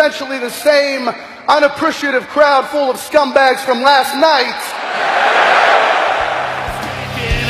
[0.00, 1.10] essentially the same
[1.46, 4.56] unappreciative crowd full of scumbags from last night.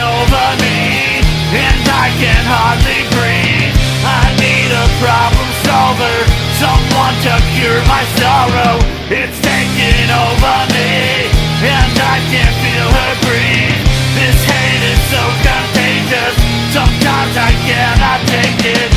[0.03, 1.23] over me,
[1.55, 3.71] and I can hardly breathe.
[4.03, 6.17] I need a problem solver,
[6.59, 8.83] someone to cure my sorrow.
[9.15, 11.31] It's taking over me,
[11.71, 13.85] and I can't feel her breathe.
[14.19, 16.35] This hate is so contagious,
[16.75, 18.90] sometimes I cannot take it.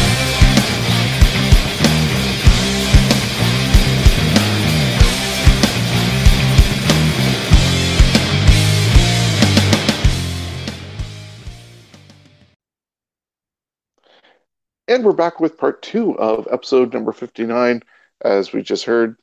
[14.93, 17.81] And we're back with part two of episode number 59.
[18.23, 19.17] As we just heard,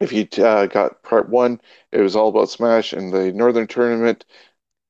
[0.00, 1.60] if you uh, got part one,
[1.92, 4.24] it was all about Smash and the Northern Tournament.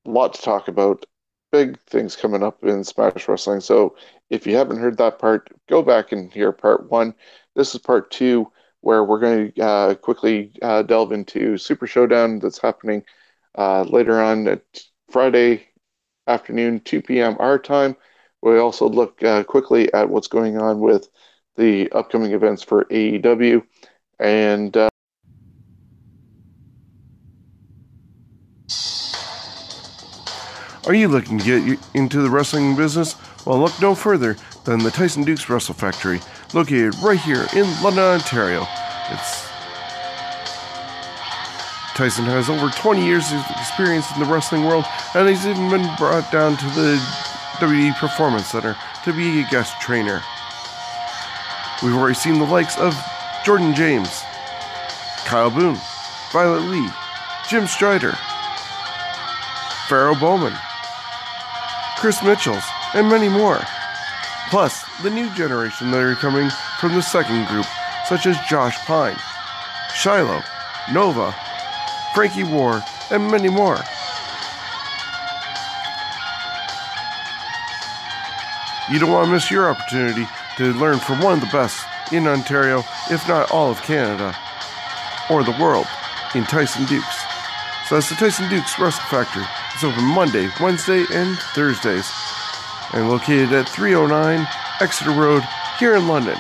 [0.07, 1.05] A lot to talk about.
[1.53, 3.61] Big things coming up in Smash Wrestling.
[3.61, 3.95] So
[4.31, 7.15] if you haven't heard that part, go back and hear part one.
[7.55, 12.39] This is part two, where we're going to uh, quickly uh, delve into Super Showdown
[12.39, 13.05] that's happening
[13.59, 14.63] uh, later on at
[15.11, 15.69] Friday
[16.27, 17.37] afternoon, 2 p.m.
[17.39, 17.95] our time.
[18.43, 21.09] We also look uh, quickly at what's going on with
[21.57, 23.63] the upcoming events for AEW.
[24.19, 24.89] And uh,
[30.87, 33.15] Are you looking to get into the wrestling business?
[33.47, 36.21] Well, look no further than the Tyson Dux Wrestle Factory,
[36.55, 38.67] located right here in London, Ontario.
[39.11, 39.49] It's
[41.95, 45.89] Tyson has over 20 years of experience in the wrestling world, and he's even been
[45.97, 47.30] brought down to the
[47.61, 50.23] WWE Performance Center to be a guest trainer.
[51.83, 52.95] We've already seen the likes of
[53.45, 54.23] Jordan James,
[55.27, 55.79] Kyle Boone,
[56.33, 56.89] Violet Lee,
[57.51, 58.13] Jim Strider,
[59.89, 60.55] Pharaoh Bowman,
[61.99, 63.61] Chris Mitchells, and many more.
[64.49, 66.49] Plus, the new generation that are coming
[66.81, 67.67] from the second group,
[68.07, 69.19] such as Josh Pine,
[69.95, 70.43] Shiloh,
[70.91, 71.35] Nova,
[72.15, 73.79] Frankie War, and many more.
[78.91, 82.27] You don't want to miss your opportunity to learn from one of the best in
[82.27, 84.37] Ontario, if not all of Canada,
[85.31, 85.87] or the world,
[86.35, 87.07] in Tyson Dux.
[87.89, 89.45] So that's the Tyson Dux Wrestle Factory.
[89.75, 92.13] It's open Monday, Wednesday, and Thursdays,
[92.93, 94.47] and located at 309
[94.81, 95.45] Exeter Road
[95.79, 96.37] here in London.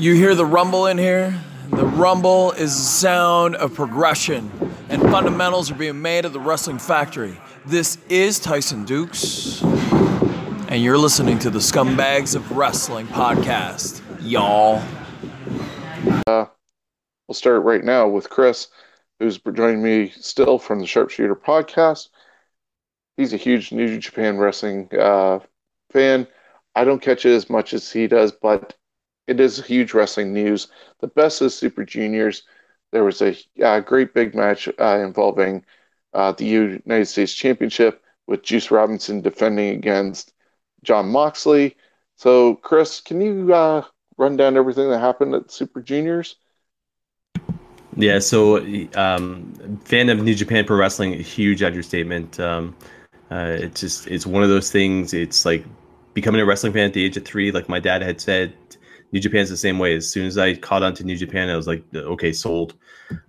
[0.00, 1.38] You hear the rumble in here?
[1.68, 4.50] The rumble is the sound of progression,
[4.88, 7.38] and fundamentals are being made at the Wrestling Factory.
[7.66, 9.62] This is Tyson Dux,
[10.70, 14.82] and you're listening to the Scumbags of Wrestling podcast, y'all.
[16.26, 16.46] uh,
[17.28, 18.68] we'll start right now with Chris,
[19.18, 22.08] who's joining me still from the Sharpshooter podcast.
[23.18, 25.40] He's a huge New Japan Wrestling uh,
[25.92, 26.26] fan.
[26.74, 28.76] I don't catch it as much as he does, but
[29.30, 30.66] it is huge wrestling news.
[30.98, 32.42] The best is Super Juniors.
[32.90, 35.64] There was a uh, great big match uh, involving
[36.12, 40.32] uh, the United States Championship with Juice Robinson defending against
[40.82, 41.76] Jon Moxley.
[42.16, 43.84] So, Chris, can you uh,
[44.18, 46.34] run down everything that happened at Super Juniors?
[47.96, 48.58] Yeah, so
[48.96, 49.52] um,
[49.84, 52.40] fan of New Japan Pro Wrestling, huge understatement.
[52.40, 52.76] Um,
[53.30, 55.14] uh, it's just it's one of those things.
[55.14, 55.64] It's like
[56.14, 57.52] becoming a wrestling fan at the age of three.
[57.52, 58.54] Like my dad had said,
[59.12, 59.96] New Japan's the same way.
[59.96, 62.74] As soon as I caught on to New Japan, I was like, okay, sold.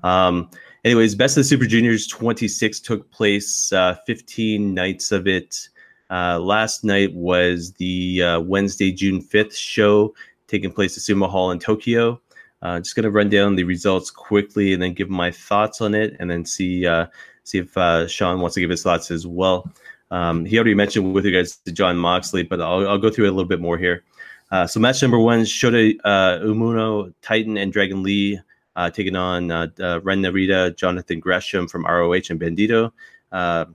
[0.03, 0.49] Um,
[0.83, 5.69] anyways, Best of the Super Juniors 26 took place, uh, 15 nights of it.
[6.09, 10.13] Uh, last night was the uh, Wednesday, June 5th show
[10.47, 12.21] taking place at Sumo Hall in Tokyo.
[12.61, 15.95] Uh, just going to run down the results quickly and then give my thoughts on
[15.95, 17.07] it, and then see uh,
[17.43, 19.71] see if uh, Sean wants to give his thoughts as well.
[20.11, 23.29] Um, he already mentioned with regards to Jon Moxley, but I'll, I'll go through it
[23.29, 24.03] a little bit more here.
[24.51, 28.39] Uh, so match number one, Shota uh, Umino, Titan, and Dragon Lee
[28.75, 32.91] uh, taking on uh, uh, Ren Narita, Jonathan Gresham from ROH and Bandito.
[33.31, 33.65] Uh,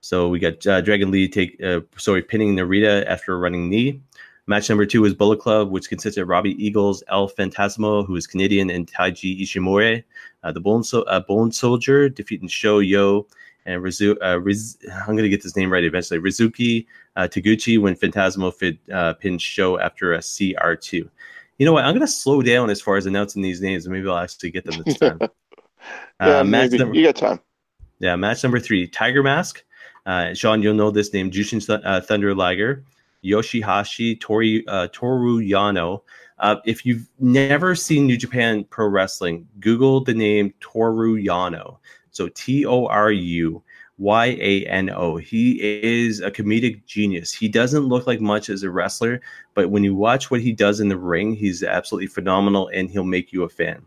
[0.00, 1.60] so we got uh, Dragon Lee take
[1.96, 4.00] sorry pinning Narita after a running knee.
[4.46, 8.26] Match number two was Bullet Club, which consisted of Robbie Eagles, El Fantasmo, who is
[8.26, 10.02] Canadian, and Taiji Ishimori.
[10.42, 13.26] The Bone, so- Bone Soldier defeating Sho Yo
[13.66, 16.20] and Rizu- uh, Riz- I'm going to get this name right eventually.
[16.20, 16.86] Rizuki
[17.16, 21.08] uh, Taguchi when Fantasmo fit, uh, pinned Sho after a CR2.
[21.58, 21.84] You know what?
[21.84, 23.86] I'm going to slow down as far as announcing these names.
[23.86, 25.18] Maybe I'll actually get them this time.
[26.20, 26.78] yeah, uh, match maybe.
[26.78, 27.40] number, you got time.
[27.98, 29.62] yeah, match number three, Tiger Mask.
[30.06, 32.82] Uh, Sean, you'll know this name, Jushin uh, Thunder Liger,
[33.22, 36.02] Yoshihashi, Tori, uh, Toru Yano,
[36.38, 41.76] Uh, if you've never seen New Japan Pro Wrestling, Google the name Toru Yano.
[42.20, 43.62] So T O R U
[43.96, 45.16] Y A N O.
[45.16, 47.32] He is a comedic genius.
[47.32, 49.22] He doesn't look like much as a wrestler,
[49.54, 53.04] but when you watch what he does in the ring, he's absolutely phenomenal and he'll
[53.04, 53.80] make you a fan.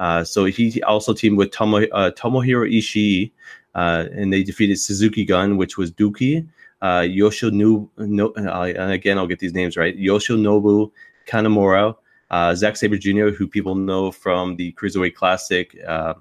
[0.00, 3.30] Uh, so he also teamed with Tomo, uh, Tomohiro Ishii,
[3.76, 6.48] uh, and they defeated Suzuki Gun, which was Douki,
[6.82, 10.90] uh, Yoshinobu, no, uh, and again, I'll get these names right, Yoshinobu
[11.28, 11.94] Kanemura,
[12.30, 16.14] uh, Zack Sabre Jr., who people know from the Cruiserweight Classic, uh,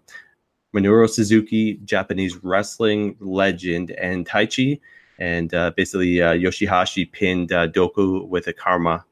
[0.76, 4.80] Minoru Suzuki, Japanese wrestling legend, and Taichi.
[5.20, 9.04] And uh, basically, uh, Yoshihashi pinned uh, Doku with a karma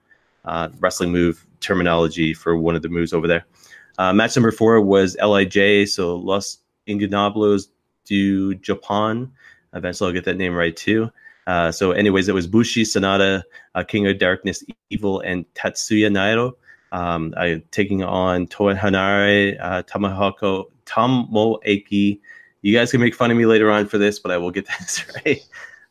[0.43, 3.45] uh, wrestling move terminology for one of the moves over there.
[3.97, 7.69] Uh, match number four was LIJ, so Los Ingobernables
[8.03, 9.31] du Japan.
[9.73, 11.09] Eventually, I'll get that name right too.
[11.47, 13.43] Uh, so, anyways, it was Bushi, Sanada,
[13.73, 16.53] uh, King of Darkness, Evil, and Tetsuya Naito.
[16.91, 17.33] Um,
[17.71, 19.81] taking on Toa Henare, uh,
[20.85, 22.19] Tamahoko, Tomoaki.
[22.61, 24.67] You guys can make fun of me later on for this, but I will get
[24.79, 25.41] this right.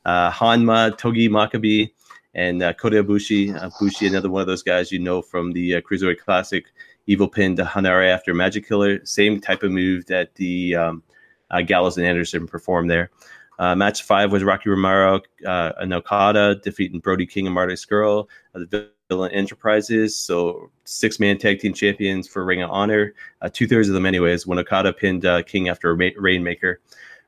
[0.05, 1.93] Uh, Honma, Togi Makabe,
[2.35, 3.55] and uh, Kota Ibushi.
[3.55, 6.65] Uh, Bushi, another one of those guys you know from the uh, Cruiserweight Classic.
[7.07, 9.05] Evil pin to Henare after Magic Killer.
[9.05, 11.03] Same type of move that the um,
[11.51, 13.11] uh, Gallows and Anderson performed there.
[13.59, 18.27] Uh, match five was Rocky Romero uh, and Okada defeating Brody King and Marty Scurll
[18.55, 20.17] of the Villain Enterprises.
[20.17, 23.15] So six man tag team champions for Ring of Honor.
[23.43, 26.81] Uh, Two thirds of them, anyways, when Okada pinned uh, King after ma- Rainmaker.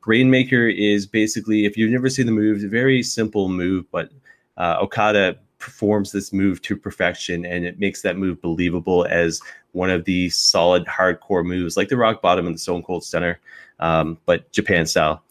[0.07, 4.11] Rainmaker is basically, if you've never seen the move, a very simple move, but
[4.57, 9.41] uh, Okada performs this move to perfection and it makes that move believable as
[9.73, 13.41] one of the solid hardcore moves like the rock bottom and the stone cold stunner
[13.81, 15.23] um, but japan style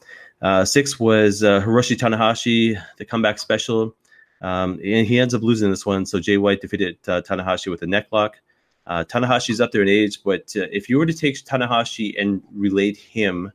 [0.42, 3.96] uh, six was uh, hiroshi tanahashi the comeback special
[4.46, 7.82] um, and he ends up losing this one so jay white defeated uh, tanahashi with
[7.82, 8.38] a neck lock
[8.88, 12.42] uh, tanahashi's up there in age but uh, if you were to take tanahashi and
[12.54, 13.52] relate him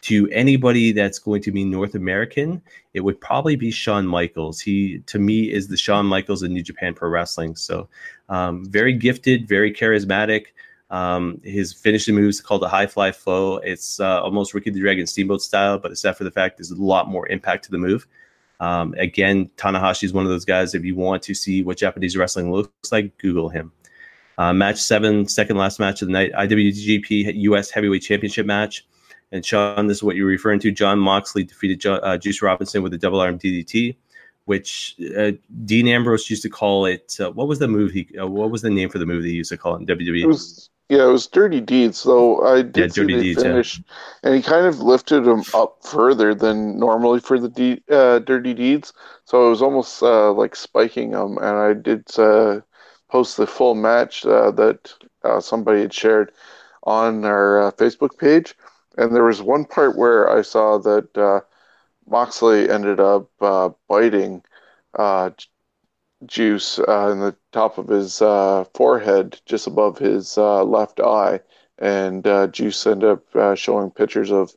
[0.00, 2.62] to anybody that's going to be North American,
[2.94, 4.60] it would probably be Shawn Michaels.
[4.60, 7.56] He, to me, is the Shawn Michaels of New Japan Pro Wrestling.
[7.56, 7.88] So,
[8.28, 10.46] um, very gifted, very charismatic.
[10.90, 13.58] Um, his finishing moves called the high fly flow.
[13.58, 16.76] It's uh, almost Ricky the Dragon Steamboat style, but except for the fact there's a
[16.76, 18.06] lot more impact to the move.
[18.60, 20.74] Um, again, Tanahashi is one of those guys.
[20.74, 23.72] If you want to see what Japanese wrestling looks like, Google him.
[24.36, 28.86] Uh, match seven, second last match of the night, IWGP US Heavyweight Championship match.
[29.32, 30.70] And Sean, this is what you're referring to.
[30.70, 33.96] Jon Moxley defeated jo- uh, Juice Robinson with a double arm DDT,
[34.46, 35.32] which uh,
[35.64, 37.16] Dean Ambrose used to call it.
[37.20, 37.90] Uh, what was the move?
[37.90, 39.86] He uh, what was the name for the move they used to call it in
[39.86, 40.22] WWE?
[40.22, 42.02] It was yeah, it was Dirty Deeds.
[42.02, 43.62] Though I did Yeah, see Dirty they Deeds, yeah.
[43.62, 43.82] finish,
[44.22, 48.54] and he kind of lifted him up further than normally for the de- uh, Dirty
[48.54, 48.92] Deeds.
[49.24, 51.38] So it was almost uh, like spiking him.
[51.38, 52.60] And I did uh,
[53.10, 54.94] post the full match uh, that
[55.24, 56.32] uh, somebody had shared
[56.84, 58.54] on our uh, Facebook page.
[58.96, 61.40] And there was one part where I saw that uh,
[62.08, 64.42] Moxley ended up uh, biting
[64.98, 65.30] uh,
[66.26, 71.40] Juice uh, in the top of his uh, forehead, just above his uh, left eye.
[71.78, 74.52] And uh, Juice ended up uh, showing pictures of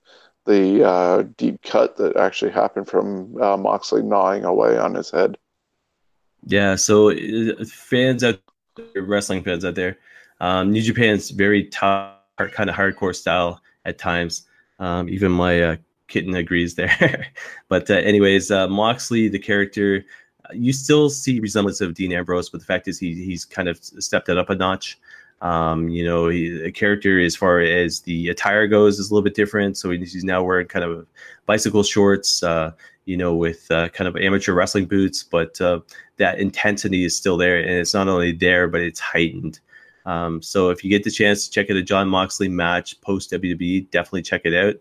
[0.45, 5.37] the uh, deep cut that actually happened from Moxley gnawing away on his head.
[6.47, 7.15] Yeah, so
[7.65, 8.39] fans out
[8.75, 9.99] there, wrestling fans out there,
[10.39, 14.47] um, New Japan's very tough, kind of hardcore style at times.
[14.79, 15.77] Um, even my
[16.07, 17.27] kitten agrees there.
[17.69, 20.03] but anyways, Moxley, the character,
[20.53, 23.77] you still see resemblance of Dean Ambrose, but the fact is he he's kind of
[23.83, 24.99] stepped it up a notch.
[25.41, 29.23] Um, you know, he, the character as far as the attire goes is a little
[29.23, 29.75] bit different.
[29.77, 31.07] So he's now wearing kind of
[31.47, 32.71] bicycle shorts, uh,
[33.05, 35.79] you know, with uh, kind of amateur wrestling boots, but uh,
[36.17, 39.59] that intensity is still there, and it's not only there, but it's heightened.
[40.05, 43.31] Um, so if you get the chance to check out a Jon Moxley match post
[43.31, 44.75] WWE, definitely check it out.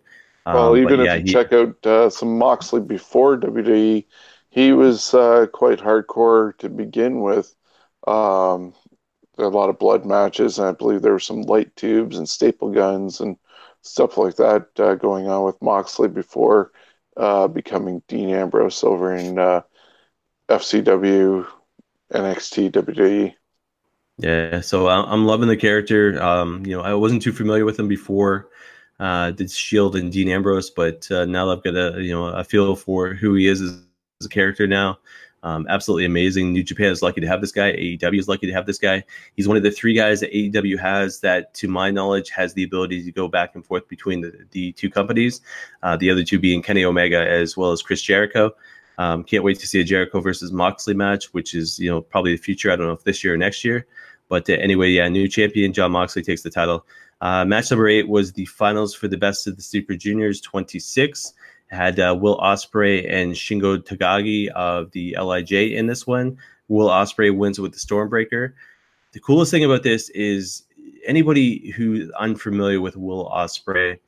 [0.47, 4.05] Um, Well, but even yeah, if you he- check out uh, some Moxley before WWE,
[4.51, 7.55] he was uh, quite hardcore to begin with.
[8.07, 8.75] Um,
[9.39, 12.71] a lot of blood matches, and I believe there were some light tubes and staple
[12.71, 13.37] guns and
[13.83, 16.73] stuff like that uh, going on with Moxley before
[17.17, 19.63] uh, becoming Dean Ambrose over in uh,
[20.49, 21.47] FCW,
[22.13, 23.35] NXT, WWE.
[24.19, 26.23] Yeah, so I'm loving the character.
[26.23, 28.51] Um, you know, I wasn't too familiar with him before.
[28.99, 32.45] Uh, did Shield and Dean Ambrose, but uh, now I've got a you know a
[32.45, 33.63] feel for who he is
[34.21, 34.99] as a character now.
[35.43, 36.53] Um, absolutely amazing.
[36.53, 37.73] New Japan is lucky to have this guy.
[37.73, 39.03] AEW is lucky to have this guy.
[39.37, 42.63] He's one of the three guys that AEW has that, to my knowledge, has the
[42.63, 45.41] ability to go back and forth between the, the two companies.
[45.83, 48.53] Uh, the other two being Kenny Omega as well as Chris Jericho.
[48.99, 52.37] Um, can't wait to see a Jericho versus Moxley match, which is you know probably
[52.37, 52.71] the future.
[52.71, 53.87] I don't know if this year or next year,
[54.29, 56.85] But uh, anyway, yeah, new champion Jon Moxley takes the title.
[57.23, 61.33] Uh, match number eight was the finals for the best of the Super Juniors 26.
[61.71, 66.37] Had uh, Will Ospreay and Shingo Takagi of the Lij in this one.
[66.69, 68.53] Will Ospreay wins with the Stormbreaker.
[69.13, 70.65] The coolest thing about this is
[71.05, 73.99] anybody who's unfamiliar with Will Ospreay,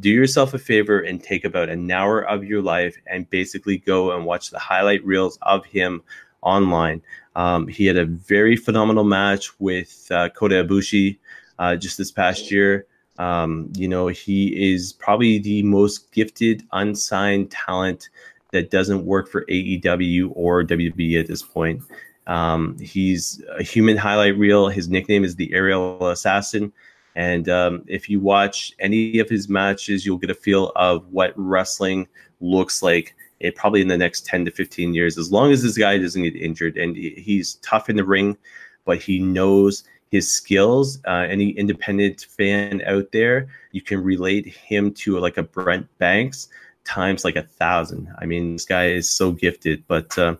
[0.00, 4.12] do yourself a favor and take about an hour of your life and basically go
[4.16, 6.02] and watch the highlight reels of him
[6.42, 7.02] online.
[7.36, 11.18] Um, he had a very phenomenal match with uh, Kota Ibushi
[11.58, 12.86] uh, just this past year.
[13.20, 18.08] Um, you know, he is probably the most gifted unsigned talent
[18.50, 21.82] that doesn't work for AEW or WWE at this point.
[22.26, 24.68] Um, he's a human highlight reel.
[24.68, 26.72] His nickname is the Aerial Assassin.
[27.14, 31.34] And um, if you watch any of his matches, you'll get a feel of what
[31.36, 32.08] wrestling
[32.40, 35.76] looks like it, probably in the next 10 to 15 years, as long as this
[35.76, 36.78] guy doesn't get injured.
[36.78, 38.38] And he's tough in the ring,
[38.86, 40.98] but he knows his skills.
[41.06, 46.48] Uh, any independent fan out there, you can relate him to like a Brent Banks
[46.84, 48.12] times like a thousand.
[48.18, 49.84] I mean, this guy is so gifted.
[49.86, 50.36] But uh,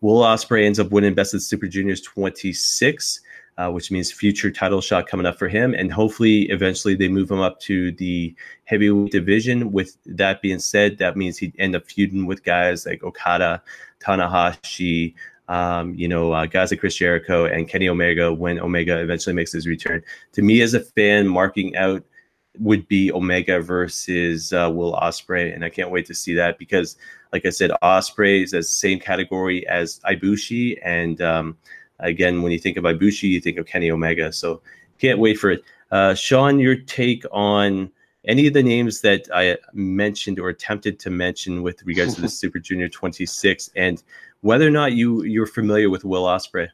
[0.00, 3.20] Will Ospreay ends up winning Best of Super Juniors 26.
[3.58, 5.72] Uh, which means future title shot coming up for him.
[5.72, 8.34] And hopefully, eventually, they move him up to the
[8.66, 9.72] heavyweight division.
[9.72, 13.62] With that being said, that means he'd end up feuding with guys like Okada,
[13.98, 15.14] Tanahashi,
[15.48, 19.52] um, you know, uh, guys like Chris Jericho and Kenny Omega when Omega eventually makes
[19.52, 20.02] his return.
[20.32, 22.04] To me, as a fan, marking out
[22.58, 26.96] would be Omega versus uh, Will Ospreay, and I can't wait to see that because,
[27.32, 31.56] like I said, Ospreay is the same category as Ibushi, and um,
[32.00, 34.32] again, when you think of Ibushi, you think of Kenny Omega.
[34.32, 34.62] So
[34.98, 35.62] can't wait for it.
[35.90, 37.90] Uh, Sean, your take on
[38.26, 42.28] any of the names that I mentioned or attempted to mention with regards to the
[42.40, 44.02] Super Junior 26, and
[44.46, 46.68] whether or not you you're familiar with Will Ospreay.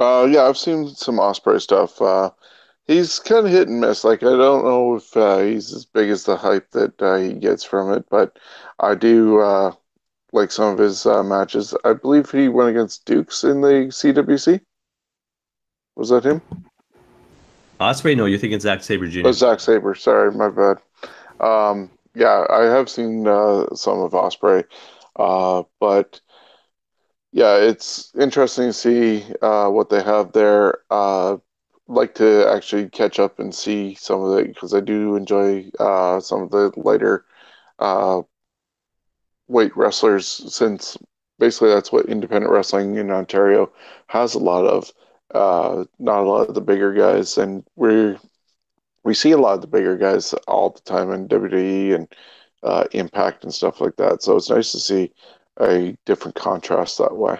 [0.00, 2.02] Uh, yeah, I've seen some Ospreay stuff.
[2.02, 2.30] Uh,
[2.84, 4.02] he's kind of hit and miss.
[4.02, 7.34] Like I don't know if uh, he's as big as the hype that uh, he
[7.34, 8.40] gets from it, but
[8.80, 9.72] I do uh,
[10.32, 11.74] like some of his uh, matches.
[11.84, 14.60] I believe he went against Dux in the CWC.
[15.94, 16.42] Was that him?
[17.78, 18.16] Ospreay?
[18.16, 19.26] No, you're thinking Zack Sabre Jr.
[19.26, 19.94] Oh, Zack Sabre.
[19.94, 20.78] Sorry, my bad.
[21.38, 24.64] Um, yeah, I have seen uh, some of Ospreay,
[25.16, 26.20] uh, but
[27.32, 30.78] yeah, it's interesting to see uh, what they have there.
[30.90, 31.38] Uh,
[31.88, 36.20] like to actually catch up and see some of it because I do enjoy uh,
[36.20, 37.26] some of the lighter
[37.78, 38.22] uh,
[39.48, 40.96] weight wrestlers since
[41.38, 43.72] basically that's what independent wrestling in Ontario
[44.08, 44.92] has a lot of.
[45.34, 48.16] Uh, not a lot of the bigger guys, and we
[49.04, 52.08] we see a lot of the bigger guys all the time in WWE and
[52.62, 54.22] uh, Impact and stuff like that.
[54.22, 55.12] So it's nice to see
[55.60, 57.38] a different contrast that way.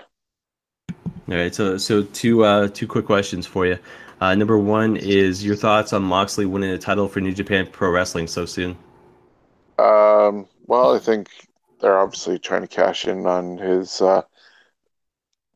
[1.28, 3.78] All right, so so two uh, two quick questions for you.
[4.20, 7.90] Uh, number one is your thoughts on Moxley winning the title for New Japan Pro
[7.90, 8.76] Wrestling so soon.
[9.78, 11.28] Um, well, I think
[11.80, 14.22] they're obviously trying to cash in on his uh,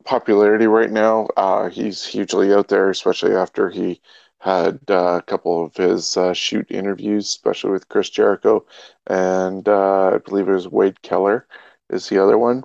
[0.04, 1.28] popularity right now.
[1.36, 4.00] Uh, he's hugely out there, especially after he
[4.38, 8.64] had uh, a couple of his uh, shoot interviews, especially with Chris Jericho,
[9.06, 11.46] and uh, I believe it was Wade Keller
[11.90, 12.64] is the other one.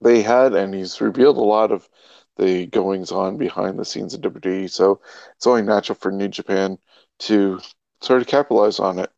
[0.00, 1.88] They had, and he's revealed a lot of
[2.36, 4.68] the goings on behind the scenes of WWE.
[4.70, 5.00] So
[5.36, 6.78] it's only natural for New Japan
[7.20, 7.60] to
[8.02, 9.10] sort of capitalize on it.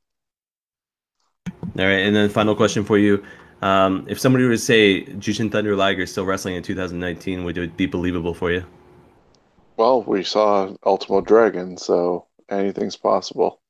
[1.79, 3.23] All right, and then final question for you:
[3.63, 7.59] um, If somebody were to say Jushin Thunder Liger is still wrestling in 2019, would
[7.59, 8.65] it be believable for you?
[9.79, 13.63] Well, we saw Ultimo Dragon, so anything's possible.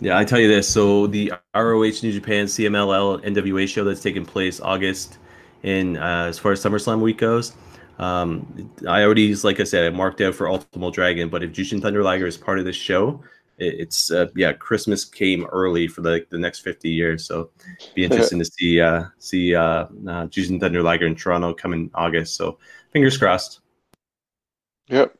[0.00, 0.68] Yeah, I tell you this.
[0.68, 5.18] So the ROH New Japan CMLL NWA show that's taking place August
[5.62, 7.52] in uh, as far as SummerSlam week goes.
[7.98, 11.28] Um, I already, like I said, I marked out for Ultimo Dragon.
[11.28, 13.22] But if Jushin Thunder Liger is part of this show,
[13.58, 17.50] it's uh, yeah christmas came early for the, the next 50 years so
[17.94, 21.90] be interesting to see uh see uh, uh Jushin Thunder Liger in Toronto come in
[21.94, 22.58] August so
[22.92, 23.60] fingers crossed
[24.88, 25.16] yep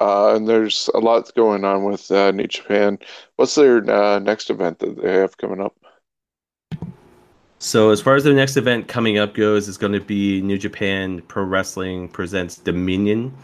[0.00, 2.98] uh and there's a lot going on with uh, New Japan
[3.36, 5.76] what's their uh, next event that they have coming up
[7.58, 10.58] so as far as their next event coming up goes it's going to be New
[10.58, 13.34] Japan Pro Wrestling presents Dominion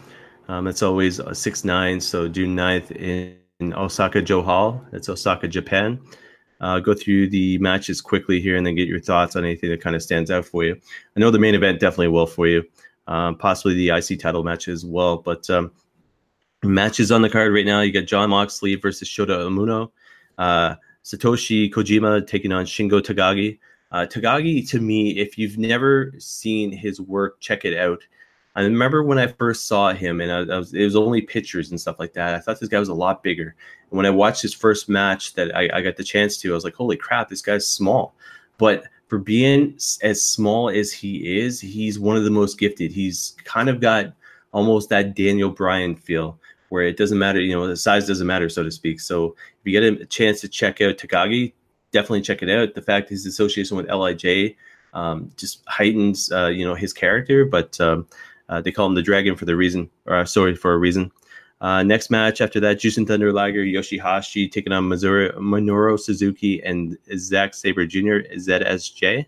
[0.47, 4.83] um, it's always 6-9 so June 9th in in Osaka-jo Hall.
[4.91, 5.99] It's Osaka, Japan.
[6.59, 9.81] Uh, go through the matches quickly here and then get your thoughts on anything that
[9.81, 10.75] kind of stands out for you.
[11.15, 12.63] I know the main event definitely will for you,
[13.07, 15.17] um, possibly the IC title match as well.
[15.17, 15.71] But um,
[16.63, 19.91] matches on the card right now you got Jon Moxley versus Shota Umino,
[20.37, 23.59] uh, Satoshi Kojima taking on Shingo Takagi.
[23.91, 28.01] Uh, Takagi, to me, if you've never seen his work, check it out.
[28.55, 31.71] I remember when I first saw him, and I, I was, it was only pictures
[31.71, 32.35] and stuff like that.
[32.35, 33.55] I thought this guy was a lot bigger.
[33.89, 36.55] And when I watched his first match that I, I got the chance to, I
[36.55, 38.13] was like, holy crap, this guy's small.
[38.57, 42.93] But for being as small as he is, he's one of the most gifted.
[42.93, 44.13] He's kind of got
[44.53, 46.39] almost that Daniel Bryan feel
[46.69, 49.01] where it doesn't matter, you know, the size doesn't matter, so to speak.
[49.01, 51.51] So if you get a chance to check out Takagi,
[51.91, 52.73] definitely check it out.
[52.73, 54.55] The fact his association with Lij
[54.93, 57.43] um, just heightens, uh, you know, his character.
[57.43, 58.07] But um,
[58.47, 61.11] uh, they call him the Dragon for the reason, or uh, sorry for a reason.
[61.61, 66.97] Uh, next match after that, Jushin Thunder Liger Yoshihashi taking on Missouri, Minoru Suzuki and
[67.15, 68.25] Zack Sabre Jr.
[68.35, 69.27] ZSJ.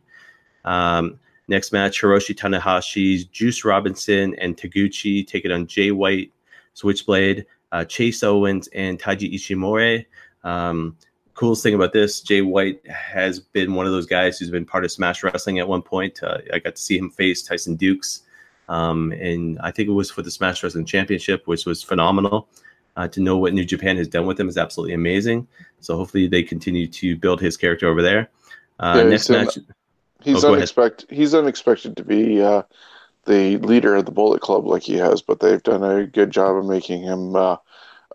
[0.66, 6.32] Um, next match, Hiroshi Tanahashi, Juice Robinson, and Taguchi taking on Jay White,
[6.74, 10.04] Switchblade, uh, Chase Owens, and Taiji Ishimori.
[10.44, 10.98] Um,
[11.36, 14.84] coolest thing about this, Jay White has been one of those guys who's been part
[14.84, 16.24] of Smash Wrestling at one point.
[16.24, 18.23] Uh, I got to see him face Tyson Dux,
[18.70, 22.48] um, and I think it was for the Smash Wrestling Championship, which was phenomenal.
[22.96, 25.48] Uh, to know what New Japan has done with him is absolutely amazing.
[25.80, 28.30] So hopefully they continue to build his character over there.
[28.80, 29.58] Uh, yeah, next match.
[30.22, 31.10] He's oh, unexpected.
[31.10, 32.64] He's unexpected to be uh,
[33.26, 36.56] the leader of the Bullet Club like he has, but they've done a good job
[36.56, 37.58] of making him uh,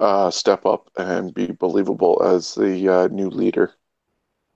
[0.01, 3.73] uh, step up and be believable as the uh, new leader.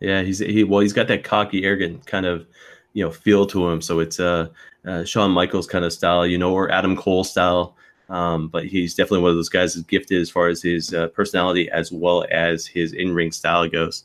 [0.01, 2.47] Yeah, he's he well, he's got that cocky, arrogant kind of
[2.93, 3.81] you know feel to him.
[3.81, 4.49] So it's uh,
[4.87, 7.77] uh Shawn Michaels kind of style, you know, or Adam Cole style.
[8.09, 11.09] Um, but he's definitely one of those guys that's gifted as far as his uh,
[11.09, 14.05] personality as well as his in-ring style goes.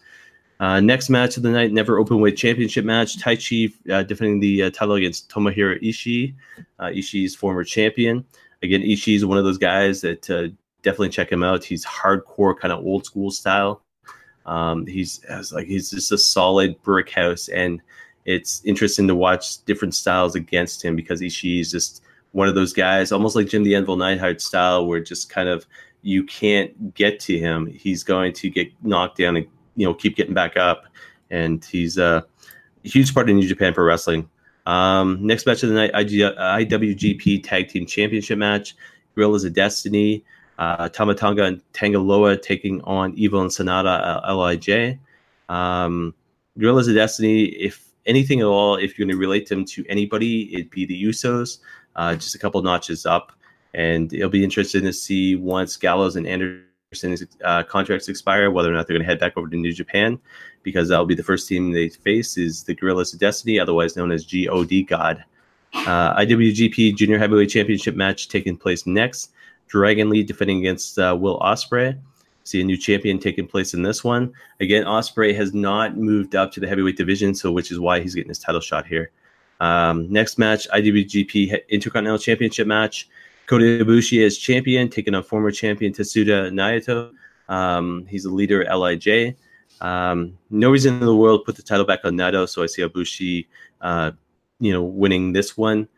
[0.59, 3.17] Uh, next match of the night, never open weight championship match.
[3.17, 6.33] Taichi uh, defending the uh, title against Tomohiro Ishii,
[6.79, 8.25] uh, Ishii's former champion.
[8.63, 10.47] Again, Ishii is one of those guys that uh,
[10.81, 11.63] definitely check him out.
[11.63, 13.83] He's hardcore, kind of old school style.
[14.45, 15.19] Um, he's
[15.51, 17.81] like he's just a solid brick house, and
[18.27, 22.03] it's interesting to watch different styles against him because Ishii is just
[22.33, 25.65] one of those guys, almost like Jim the Anvil Neidhart style, where just kind of
[26.03, 27.65] you can't get to him.
[27.65, 30.85] He's going to get knocked down and you know keep getting back up,
[31.31, 32.23] and he's a
[32.83, 34.29] huge part of New Japan Pro Wrestling.
[34.67, 38.75] Um, next match of the night, IG, IWGP Tag Team Championship match.
[39.15, 40.23] Guerrillas of Destiny
[40.57, 44.99] uh, Tama Tonga and Tangaloa taking on Evil and Sanada uh, Lij.
[45.49, 46.13] Um,
[46.57, 50.53] Guerrillas of Destiny, if anything at all, if you're going to relate them to anybody,
[50.53, 51.59] it'd be the Usos,
[51.95, 53.33] uh, just a couple notches up.
[53.73, 58.73] And it'll be interesting to see once Gallows and Anderson's uh, contracts expire, whether or
[58.73, 60.17] not they're going to head back over to New Japan,
[60.63, 64.11] because that'll be the first team they face is the Guerrillas of Destiny, otherwise known
[64.11, 65.23] as God God.
[65.73, 69.31] Uh, IWGP Junior Heavyweight Championship match taking place next.
[69.67, 71.99] Dragon Lee defending against uh, Will Ospreay.
[72.47, 74.31] See a new champion taking place in this one.
[74.61, 78.15] Again, Ospreay has not moved up to the heavyweight division, so which is why he's
[78.15, 79.11] getting his title shot here.
[79.59, 83.09] Um, next match, IWGP Intercontinental Championship match.
[83.47, 87.11] Kota Ibushi is champion, taking on former champion Tetsuya Naito.
[87.49, 89.35] Um, he's a leader at Lij.
[89.81, 92.81] Um, no reason in the world put the title back on Naito, so I see
[92.81, 93.45] Ibushi,
[93.81, 94.11] uh,
[94.61, 95.89] you know, winning this one.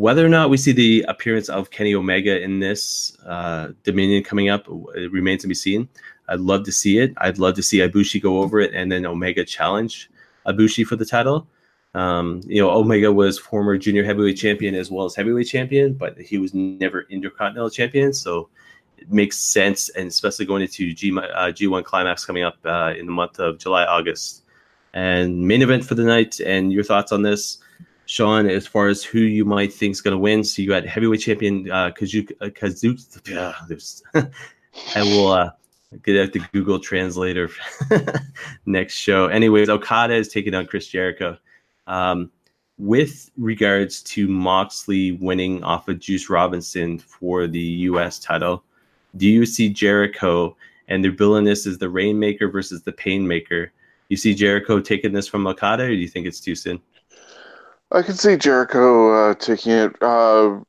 [0.00, 4.48] Whether or not we see the appearance of Kenny Omega in this uh, Dominion coming
[4.48, 5.90] up it remains to be seen.
[6.26, 7.12] I'd love to see it.
[7.18, 10.10] I'd love to see Ibushi go over it and then Omega challenge
[10.46, 11.46] Ibushi for the title.
[11.92, 16.18] Um, you know, Omega was former junior heavyweight champion as well as heavyweight champion, but
[16.18, 18.14] he was never intercontinental champion.
[18.14, 18.48] So
[18.96, 23.04] it makes sense, and especially going into G uh, G1 Climax coming up uh, in
[23.04, 24.44] the month of July, August.
[24.94, 27.58] And main event for the night, and your thoughts on this?
[28.10, 30.42] Sean, as far as who you might think is going to win.
[30.42, 33.36] So you got heavyweight champion uh, Kazuki.
[33.36, 33.52] Uh,
[34.18, 34.22] uh,
[34.96, 35.50] I will uh,
[36.02, 37.48] get out the Google Translator
[38.66, 39.28] next show.
[39.28, 41.38] Anyways, Okada is taking on Chris Jericho.
[41.86, 42.32] Um,
[42.78, 48.18] with regards to Moxley winning off of Juice Robinson for the U.S.
[48.18, 48.64] title,
[49.18, 50.56] do you see Jericho
[50.88, 53.70] and they're billing this as the Rainmaker versus the Painmaker?
[54.08, 56.82] You see Jericho taking this from Okada, or do you think it's too soon?
[57.92, 60.00] I can see Jericho uh, taking it.
[60.02, 60.60] Uh,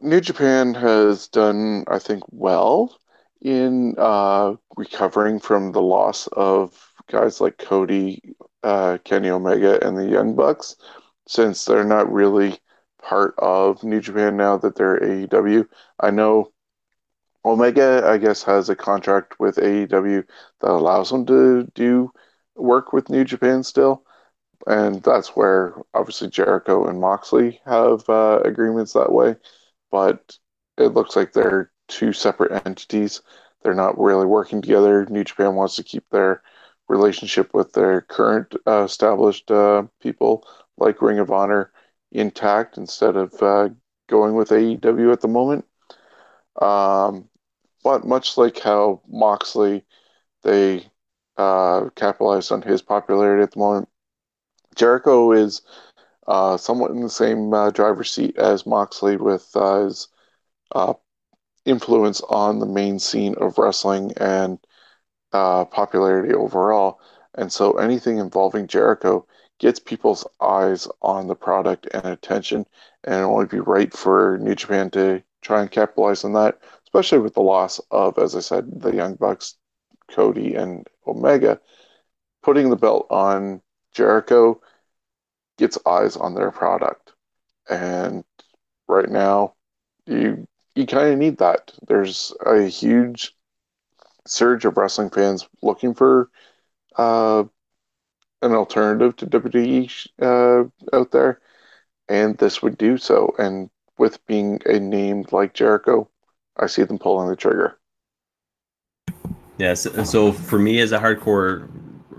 [0.00, 2.98] New Japan has done, I think, well
[3.40, 10.06] in uh, recovering from the loss of guys like Cody, uh, Kenny Omega, and the
[10.06, 10.76] Young Bucks,
[11.28, 12.58] since they're not really
[13.00, 15.68] part of New Japan now that they're AEW.
[16.00, 16.50] I know
[17.44, 20.24] Omega, I guess, has a contract with AEW
[20.60, 22.10] that allows him to do
[22.56, 24.04] work with New Japan still
[24.66, 29.36] and that's where obviously Jericho and Moxley have uh, agreements that way.
[29.90, 30.38] But
[30.78, 33.22] it looks like they're two separate entities.
[33.62, 35.06] They're not really working together.
[35.06, 36.42] New Japan wants to keep their
[36.88, 41.72] relationship with their current uh, established uh, people like Ring of Honor
[42.12, 43.68] intact instead of uh,
[44.08, 45.64] going with AEW at the moment.
[46.60, 47.28] Um,
[47.82, 49.84] but much like how Moxley,
[50.42, 50.86] they
[51.36, 53.88] uh, capitalized on his popularity at the moment,
[54.74, 55.62] Jericho is
[56.26, 60.08] uh, somewhat in the same uh, driver's seat as Moxley with uh, his
[60.74, 60.94] uh,
[61.64, 64.58] influence on the main scene of wrestling and
[65.32, 67.00] uh, popularity overall.
[67.34, 69.26] And so anything involving Jericho
[69.58, 72.66] gets people's eyes on the product and attention,
[73.04, 77.18] and it would be right for New Japan to try and capitalize on that, especially
[77.18, 79.56] with the loss of, as I said, the Young Bucks,
[80.10, 81.60] Cody, and Omega.
[82.42, 83.62] Putting the belt on
[83.94, 84.60] Jericho
[85.58, 87.12] gets eyes on their product.
[87.68, 88.24] And
[88.88, 89.54] right now,
[90.06, 91.72] you you kind of need that.
[91.86, 93.34] There's a huge
[94.26, 96.30] surge of wrestling fans looking for
[96.96, 97.44] uh,
[98.42, 100.64] an alternative to WWE uh,
[100.96, 101.40] out there,
[102.08, 103.34] and this would do so.
[103.38, 106.08] And with being a name like Jericho,
[106.56, 107.78] I see them pulling the trigger.
[109.58, 109.86] Yes.
[110.10, 111.68] So for me, as a hardcore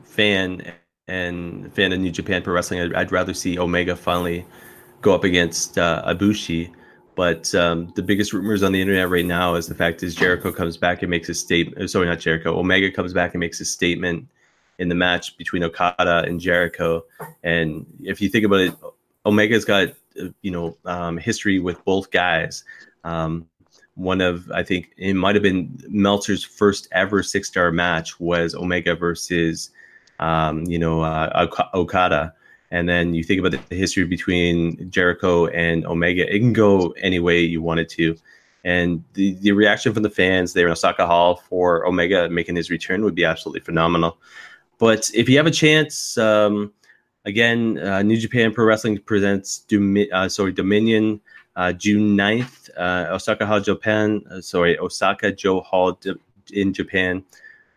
[0.03, 0.73] fan
[1.07, 4.45] and fan of New Japan Pro Wrestling, I'd, I'd rather see Omega finally
[5.01, 6.71] go up against uh, Ibushi.
[7.15, 10.51] But um, the biggest rumors on the internet right now is the fact is Jericho
[10.51, 11.81] comes back and makes a statement.
[11.81, 12.57] Uh, sorry, not Jericho.
[12.59, 14.27] Omega comes back and makes a statement
[14.79, 17.03] in the match between Okada and Jericho.
[17.43, 18.73] And if you think about it,
[19.25, 19.89] Omega's got
[20.21, 22.65] uh, you know um, history with both guys.
[23.05, 23.47] Um,
[23.93, 28.53] one of I think it might have been Meltzer's first ever six star match was
[28.53, 29.69] Omega versus
[30.19, 32.33] um, you know, uh, Okada.
[32.71, 36.33] And then you think about the history between Jericho and Omega.
[36.33, 38.17] It can go any way you want it to.
[38.63, 42.71] And the, the reaction from the fans there in Osaka Hall for Omega making his
[42.71, 44.17] return would be absolutely phenomenal.
[44.79, 46.73] But if you have a chance, um,
[47.25, 51.21] again, uh, New Japan Pro Wrestling presents Dom- uh, sorry Dominion
[51.55, 54.21] uh, June 9th, uh, Osaka Hall, Japan.
[54.29, 55.97] Uh, sorry, Osaka-jo Hall
[56.51, 57.23] in Japan.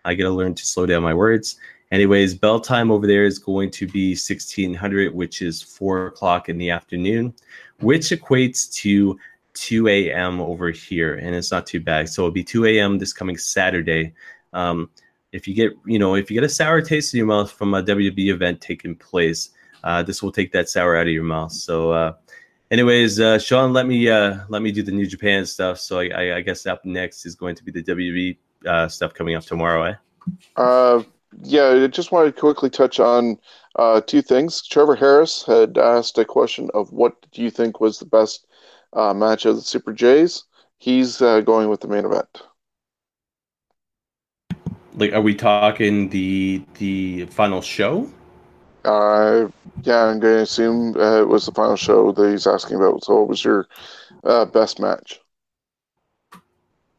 [0.05, 1.59] I got to learn to slow down my words.
[1.90, 6.59] Anyways, bell time over there is going to be 1600, which is four o'clock in
[6.59, 7.35] the afternoon,
[7.81, 9.18] which equates to
[9.55, 10.40] 2 a.m.
[10.40, 12.09] over here, and it's not too bad.
[12.09, 12.98] So it'll be 2 a.m.
[12.98, 14.12] this coming Saturday.
[14.53, 14.90] Um,
[15.33, 17.74] if you get, you know, if you get a sour taste in your mouth from
[17.74, 19.51] a WWE event taking place,
[19.85, 21.53] uh, this will take that sour out of your mouth.
[21.53, 22.14] So, uh,
[22.70, 25.79] anyways, uh, Sean, let me uh, let me do the New Japan stuff.
[25.79, 29.14] So I, I, I guess up next is going to be the WWE uh, stuff
[29.14, 29.94] coming up tomorrow, eh?
[30.57, 31.03] Uh,
[31.42, 33.38] yeah, I just wanted to quickly touch on
[33.76, 34.66] uh, two things.
[34.66, 38.46] Trevor Harris had asked a question of what do you think was the best
[38.92, 40.44] uh, match of the Super Jays.
[40.78, 42.42] He's uh, going with the main event.
[44.94, 48.10] Like, are we talking the the final show?
[48.84, 49.48] Uh,
[49.82, 53.04] yeah, I'm going to assume uh, it was the final show that he's asking about.
[53.04, 53.68] So, what was your
[54.24, 55.20] uh, best match?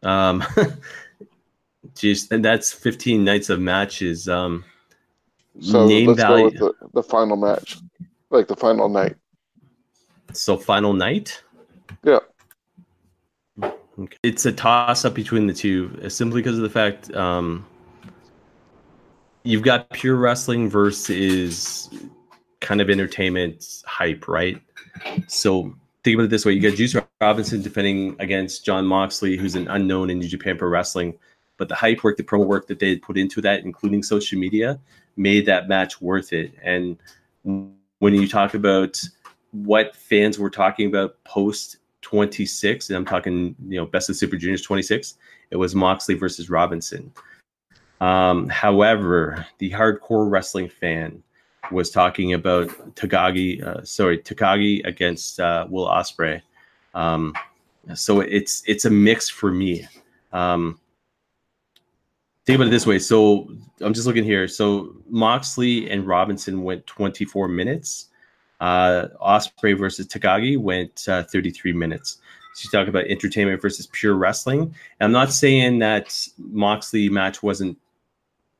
[0.04, 0.44] Um,
[2.00, 4.30] Jeez, and that's 15 nights of matches.
[4.30, 4.64] Um,
[5.60, 6.50] so name let's value.
[6.58, 7.78] go with the, the final match,
[8.30, 9.18] like the final night.
[10.32, 11.44] So final night.
[12.06, 12.20] Yeah.
[13.62, 14.18] Okay.
[14.24, 17.66] It's a toss up between the two, uh, simply because of the fact um,
[19.44, 21.90] you've got pure wrestling versus
[22.62, 24.62] kind of entertainment hype, right?
[25.28, 29.56] So think about it this way: you got Juice Robinson defending against Jon Moxley, who's
[29.56, 31.18] an unknown in New Japan Pro Wrestling
[31.60, 34.80] but the hype work, the promo work that they put into that, including social media,
[35.18, 36.54] made that match worth it.
[36.64, 36.98] And
[37.44, 39.00] when you talk about
[39.52, 44.38] what fans were talking about post 26, and I'm talking, you know, Best of Super
[44.38, 45.18] Juniors 26,
[45.52, 47.12] it was Moxley versus Robinson.
[48.00, 51.22] Um, however, the hardcore wrestling fan
[51.72, 56.42] was talking about Takagi, uh, sorry, Takagi against uh, Will Ospreay.
[56.94, 57.34] Um,
[57.94, 59.86] so it's it's a mix for me.
[60.32, 60.80] Um,
[62.50, 62.98] think about it this way.
[62.98, 63.48] So
[63.80, 64.48] I'm just looking here.
[64.48, 68.08] So Moxley and Robinson went 24 minutes.
[68.60, 72.18] Uh, Ospreay versus Takagi went uh, 33 minutes.
[72.56, 74.62] So you talk about entertainment versus pure wrestling.
[74.62, 77.78] And I'm not saying that Moxley match wasn't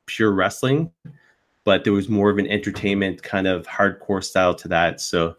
[0.06, 0.92] pure wrestling,
[1.64, 5.02] but there was more of an entertainment kind of hardcore style to that.
[5.02, 5.36] So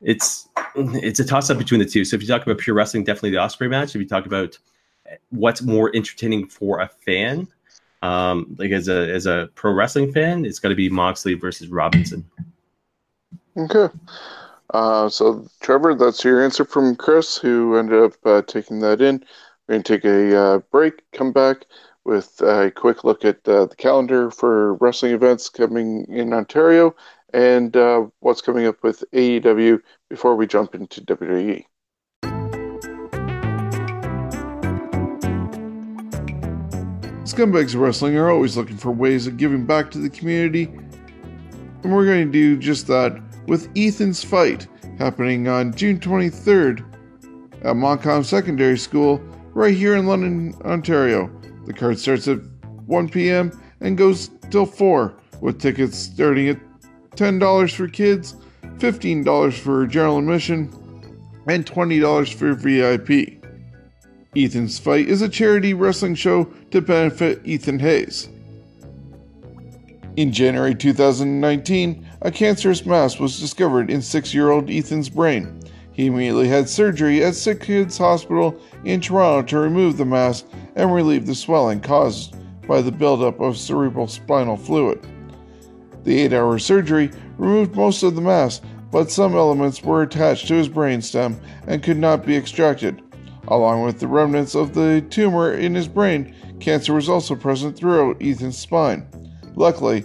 [0.00, 2.06] it's it's a toss up between the two.
[2.06, 3.94] So if you talk about pure wrestling, definitely the Ospreay match.
[3.94, 4.56] If you talk about
[5.30, 7.48] what's more entertaining for a fan.
[8.02, 11.68] Um, like as a as a pro wrestling fan, it's got to be Moxley versus
[11.68, 12.28] Robinson.
[13.56, 13.88] Okay.
[14.72, 19.24] Uh, so Trevor, that's your answer from Chris, who ended up uh, taking that in.
[19.68, 21.66] We're going to take a uh, break, come back
[22.04, 26.96] with a quick look at uh, the calendar for wrestling events coming in Ontario
[27.32, 31.64] and uh, what's coming up with AEW before we jump into WWE.
[37.32, 42.04] Scumbags Wrestling are always looking for ways of giving back to the community, and we're
[42.04, 44.66] going to do just that with Ethan's Fight
[44.98, 46.84] happening on June 23rd
[47.64, 49.16] at Montcalm Secondary School
[49.54, 51.30] right here in London, Ontario.
[51.64, 52.38] The card starts at
[52.84, 53.50] 1 p.m.
[53.80, 56.60] and goes till 4, with tickets starting at
[57.16, 58.36] $10 for kids,
[58.76, 60.70] $15 for general admission,
[61.48, 63.41] and $20 for VIP.
[64.34, 68.30] Ethan's Fight is a charity wrestling show to benefit Ethan Hayes.
[70.16, 75.60] In January 2019, a cancerous mass was discovered in six year old Ethan's brain.
[75.92, 80.44] He immediately had surgery at Sick Kids Hospital in Toronto to remove the mass
[80.76, 82.34] and relieve the swelling caused
[82.66, 85.06] by the buildup of cerebral spinal fluid.
[86.04, 90.54] The eight hour surgery removed most of the mass, but some elements were attached to
[90.54, 93.02] his brainstem and could not be extracted.
[93.48, 98.22] Along with the remnants of the tumor in his brain, cancer was also present throughout
[98.22, 99.06] Ethan's spine.
[99.54, 100.04] Luckily,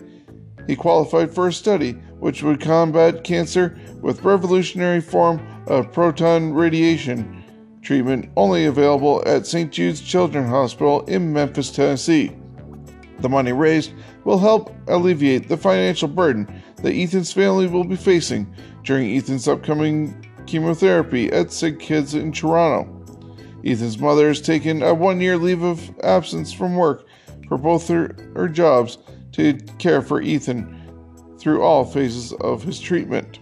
[0.67, 7.43] he qualified for a study which would combat cancer with revolutionary form of proton radiation
[7.81, 9.71] treatment only available at St.
[9.71, 12.35] Jude's Children's Hospital in Memphis, Tennessee.
[13.19, 13.93] The money raised
[14.25, 20.29] will help alleviate the financial burden that Ethan's family will be facing during Ethan's upcoming
[20.47, 22.96] chemotherapy at Sick Kids in Toronto.
[23.67, 27.05] Ethan's mother has taken a one year leave of absence from work
[27.47, 28.97] for both her, her jobs
[29.33, 30.73] to care for Ethan
[31.37, 33.39] through all phases of his treatment.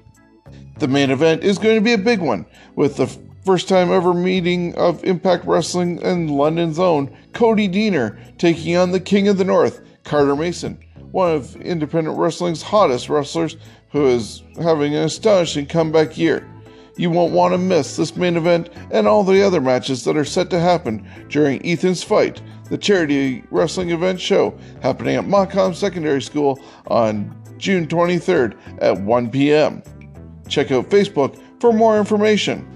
[0.79, 3.07] The main event is going to be a big one, with the
[3.45, 8.99] first time ever meeting of Impact Wrestling and London's own Cody Deaner taking on the
[8.99, 10.77] King of the North, Carter Mason,
[11.11, 13.57] one of independent wrestling's hottest wrestlers
[13.91, 16.45] who is having an astonishing comeback year.
[16.97, 20.25] You won't want to miss this main event and all the other matches that are
[20.25, 26.21] set to happen during Ethan's Fight, the charity wrestling event show happening at Montcalm Secondary
[26.21, 29.83] School on June 23rd at 1 p.m.
[30.47, 32.71] Check out Facebook for more information.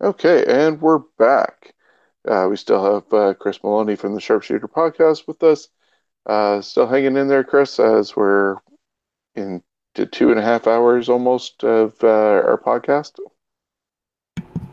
[0.00, 1.74] Okay, and we're back.
[2.26, 5.68] Uh, we still have uh, Chris Maloney from the Sharpshooter podcast with us.
[6.28, 8.56] Uh, still hanging in there, Chris, as we're
[9.34, 9.62] into
[10.10, 13.18] two and a half hours almost of uh, our podcast.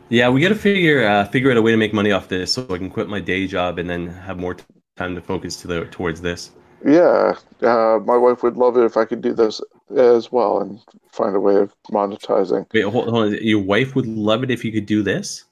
[0.08, 2.52] Yeah, we got to figure uh, figure out a way to make money off this,
[2.52, 4.56] so I can quit my day job and then have more
[4.96, 6.50] time to focus to the towards this.
[6.84, 9.60] Yeah, uh, my wife would love it if I could do this
[9.96, 10.78] as well and
[11.10, 12.66] find a way of monetizing.
[12.72, 13.38] Wait, hold, hold on.
[13.40, 15.44] Your wife would love it if you could do this.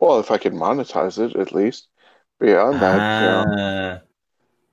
[0.00, 1.88] Well, if I could monetize it at least.
[2.38, 4.00] Beyond that, you know, Ah,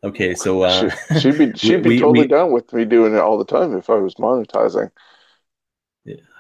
[0.06, 3.13] okay, so uh, she, she'd be she'd be we- totally we- down with me doing
[3.15, 4.91] it all the time if I was monetizing.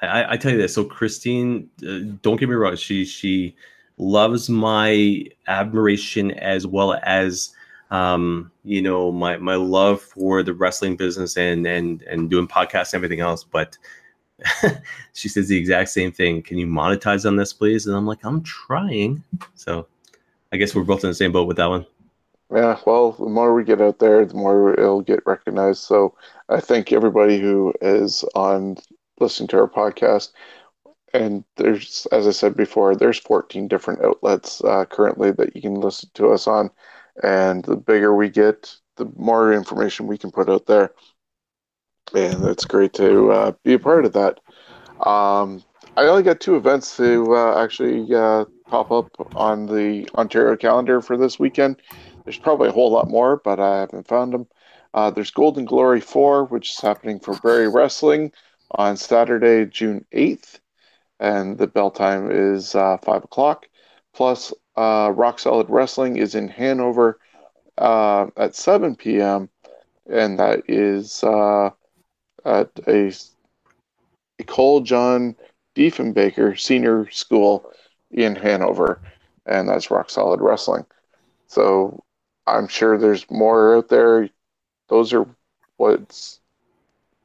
[0.01, 0.75] I, I tell you this.
[0.75, 2.75] So Christine, uh, don't get me wrong.
[2.75, 3.55] She she
[3.97, 7.53] loves my admiration as well as
[7.91, 12.93] um, you know my my love for the wrestling business and and and doing podcasts
[12.93, 13.43] and everything else.
[13.43, 13.77] But
[15.13, 16.41] she says the exact same thing.
[16.43, 17.87] Can you monetize on this, please?
[17.87, 19.23] And I'm like, I'm trying.
[19.55, 19.87] So
[20.51, 21.85] I guess we're both in the same boat with that one.
[22.53, 25.81] Yeah, well, the more we get out there, the more it'll get recognized.
[25.83, 26.15] So
[26.47, 28.77] I thank everybody who is on
[29.19, 30.31] listening to our podcast.
[31.13, 35.75] And there's, as I said before, there's 14 different outlets uh, currently that you can
[35.75, 36.69] listen to us on.
[37.23, 40.91] And the bigger we get, the more information we can put out there.
[42.13, 44.39] And it's great to uh, be a part of that.
[45.07, 45.63] Um,
[45.97, 51.01] I only got two events to uh, actually uh, pop up on the Ontario calendar
[51.01, 51.81] for this weekend.
[52.25, 54.47] There's probably a whole lot more, but I haven't found them.
[54.95, 58.31] Uh, there's Golden Glory 4, which is happening for Barrie Wrestling
[58.71, 60.59] on Saturday, June 8th,
[61.19, 63.67] and the bell time is uh, 5 o'clock.
[64.13, 67.19] Plus, uh, Rock Solid Wrestling is in Hanover
[67.77, 69.49] uh, at 7 p.m.,
[70.09, 71.69] and that is uh,
[72.43, 73.11] at a,
[74.39, 75.35] a Cole John
[75.75, 77.69] Diefenbaker Senior School
[78.09, 78.99] in Hanover,
[79.45, 80.85] and that's Rock Solid Wrestling.
[81.47, 82.03] So
[82.47, 84.29] I'm sure there's more out there.
[84.89, 85.27] Those are
[85.77, 86.41] what's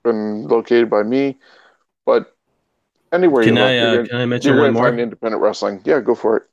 [0.05, 1.39] been located by me,
[2.07, 2.37] but
[3.13, 4.89] anywhere Can you I look, uh, can I mention one to more?
[4.89, 5.83] find independent wrestling.
[5.85, 6.45] Yeah, go for it.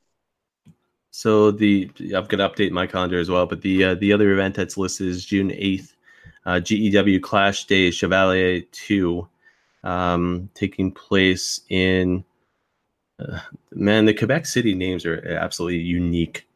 [1.10, 4.54] So the I'm gonna update my calendar as well, but the uh, the other event
[4.54, 5.96] that's listed is June eighth,
[6.46, 9.28] uh, GEW Clash Day Chevalier Two,
[9.84, 12.24] um, taking place in.
[13.18, 13.40] Uh,
[13.72, 16.48] man, the Quebec City names are absolutely unique.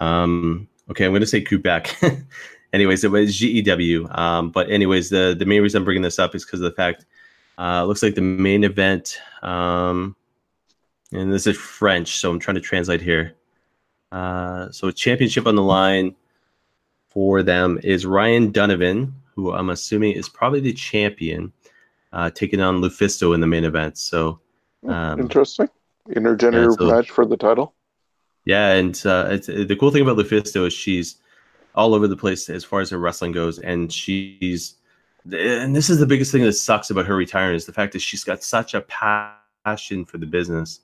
[0.00, 1.96] Um, okay, I'm gonna say Quebec.
[2.72, 4.08] anyways, it was GEW.
[4.10, 6.76] Um, but anyways, the the main reason I'm bringing this up is because of the
[6.76, 7.06] fact.
[7.58, 9.18] Uh, looks like the main event.
[9.42, 10.14] Um,
[11.12, 13.34] and this is French, so I'm trying to translate here.
[14.12, 16.14] Uh, so, a championship on the line
[17.08, 21.52] for them is Ryan Donovan, who I'm assuming is probably the champion,
[22.12, 23.98] uh, taking on Lufisto in the main event.
[23.98, 24.40] So,
[24.86, 25.68] um, Interesting.
[26.10, 27.74] Intergender yeah, so- match for the title.
[28.46, 31.16] Yeah, and uh, it's, the cool thing about Lufisto is she's
[31.74, 34.76] all over the place as far as her wrestling goes, and she's
[35.24, 37.98] and this is the biggest thing that sucks about her retiring is the fact that
[37.98, 40.80] she's got such a passion for the business,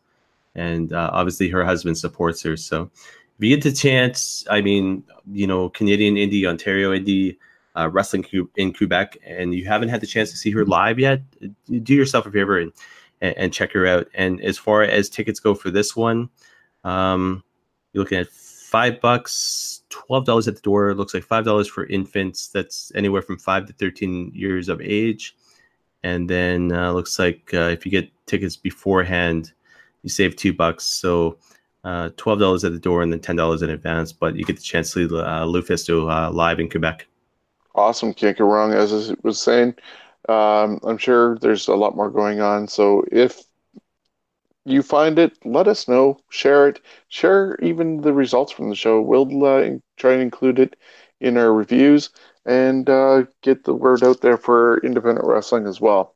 [0.57, 2.57] and uh, obviously her husband supports her.
[2.57, 2.91] So
[3.39, 7.37] if you get the chance, I mean, you know, Canadian indie, Ontario indie,
[7.77, 11.23] uh, wrestling in Quebec, and you haven't had the chance to see her live yet,
[11.85, 12.73] do yourself a favor and
[13.21, 14.09] and, check her out.
[14.15, 16.29] And as far as tickets go for this one,
[16.83, 17.45] um,
[17.93, 20.91] you're looking at five bucks, twelve dollars at the door.
[20.91, 22.49] It looks like five dollars for infants.
[22.49, 25.37] That's anywhere from five to thirteen years of age.
[26.03, 29.53] And then uh, looks like uh, if you get tickets beforehand,
[30.03, 30.85] you save two bucks.
[30.85, 31.37] So
[31.85, 34.13] uh, twelve dollars at the door and then ten dollars in advance.
[34.13, 37.07] But you get the chance to see uh, Lufisto uh, live in Quebec.
[37.75, 38.13] Awesome.
[38.15, 38.73] Can't go wrong.
[38.73, 39.75] As I was saying,
[40.29, 42.69] um, I'm sure there's a lot more going on.
[42.69, 43.45] So if
[44.65, 46.19] you find it, let us know.
[46.31, 46.81] Share it.
[47.09, 49.01] Share even the results from the show.
[49.01, 50.77] We'll uh, try and include it
[51.21, 52.11] in our reviews
[52.45, 56.15] and uh, get the word out there for independent wrestling as well.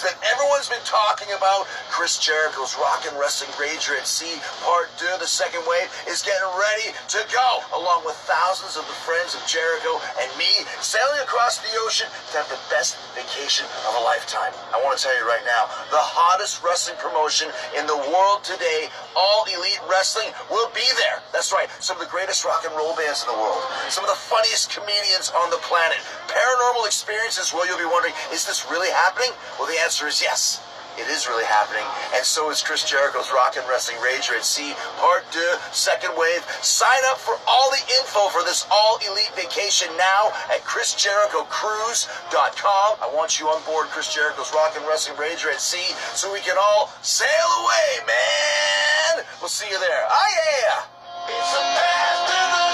[0.00, 1.68] That everyone's been talking about.
[1.92, 6.48] Chris Jericho's Rock and Wrestling Rager at Sea Part 2, the second wave, is getting
[6.56, 10.48] ready to go, along with thousands of the friends of Jericho and me
[10.80, 14.56] sailing across the ocean to have the best vacation of a lifetime.
[14.72, 18.88] I want to tell you right now, the hottest wrestling promotion in the world today,
[19.12, 21.20] All Elite Wrestling, will be there.
[21.36, 23.60] That's right, some of the greatest rock and roll bands in the world,
[23.92, 26.00] some of the funniest comedians on the planet,
[26.30, 29.34] paranormal experiences where you'll be wondering, is this really happening?
[29.58, 30.62] Well, the answer is yes.
[31.00, 34.74] It is really happening, and so is Chris Jericho's Rock and Wrestling Rager at Sea
[35.00, 35.40] Part 2,
[35.72, 36.44] Second Wave.
[36.60, 42.98] Sign up for all the info for this all elite vacation now at ChrisJerichoCruise.com.
[43.00, 46.40] I want you on board Chris Jericho's Rock and Wrestling Rager at Sea so we
[46.40, 49.24] can all sail away, man!
[49.40, 50.04] We'll see you there.
[50.06, 50.84] Ah, yeah!
[51.32, 52.64] It's a path to the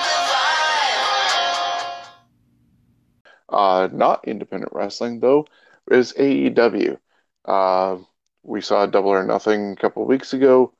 [3.46, 3.48] divine.
[3.48, 5.46] Uh, not independent wrestling though
[5.90, 6.98] is AEW.
[7.44, 7.98] Uh,
[8.42, 10.72] we saw Double or Nothing a couple weeks ago,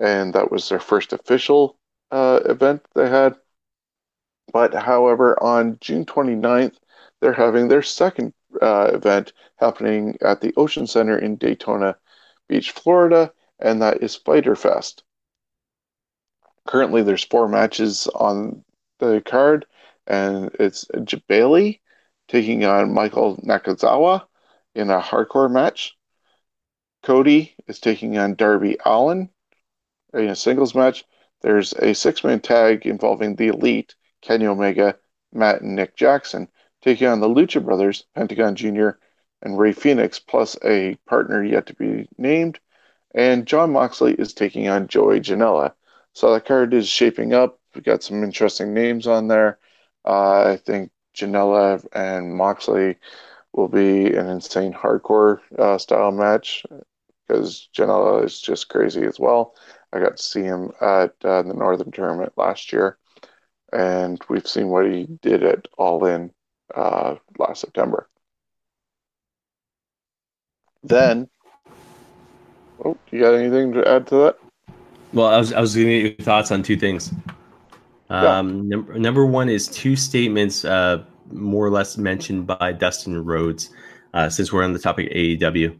[0.00, 1.78] and that was their first official
[2.10, 3.36] uh, event they had.
[4.52, 6.76] But however, on June 29th,
[7.20, 11.96] they're having their second uh, event happening at the Ocean Center in Daytona
[12.48, 15.02] Beach, Florida, and that is Fyter Fest.
[16.66, 18.64] Currently, there's four matches on
[18.98, 19.66] the card,
[20.06, 21.80] and it's Jebailey
[22.28, 24.26] taking on Michael Nakazawa
[24.74, 25.96] in a hardcore match.
[27.02, 29.28] Cody is taking on Darby Allin
[30.12, 31.04] in a singles match.
[31.42, 34.96] There's a six man tag involving the Elite, Kenny Omega,
[35.32, 36.48] Matt, and Nick Jackson,
[36.80, 38.90] taking on the Lucha Brothers, Pentagon Jr.,
[39.42, 42.58] and Rey Fenix, plus a partner yet to be named.
[43.14, 45.74] And Jon Moxley is taking on Joey Janela.
[46.14, 47.60] So the card is shaping up.
[47.74, 49.58] We've got some interesting names on there.
[50.04, 52.96] Uh, I think Janela and Moxley
[53.54, 56.64] will be an insane hardcore uh, style match
[57.26, 59.54] because Janela is just crazy as well.
[59.92, 62.98] I got to see him at uh, the Northern Tournament last year,
[63.72, 66.32] and we've seen what he did at All In
[66.74, 68.08] uh, last September.
[70.82, 71.28] Then,
[72.84, 74.38] oh, you got anything to add to that?
[75.12, 77.12] Well, I was I was going to get your thoughts on two things.
[78.10, 78.38] Yeah.
[78.38, 83.70] Um, number number one is two statements, uh, more or less mentioned by Dustin Rhodes.
[84.12, 85.76] Uh, since we're on the topic of AEW,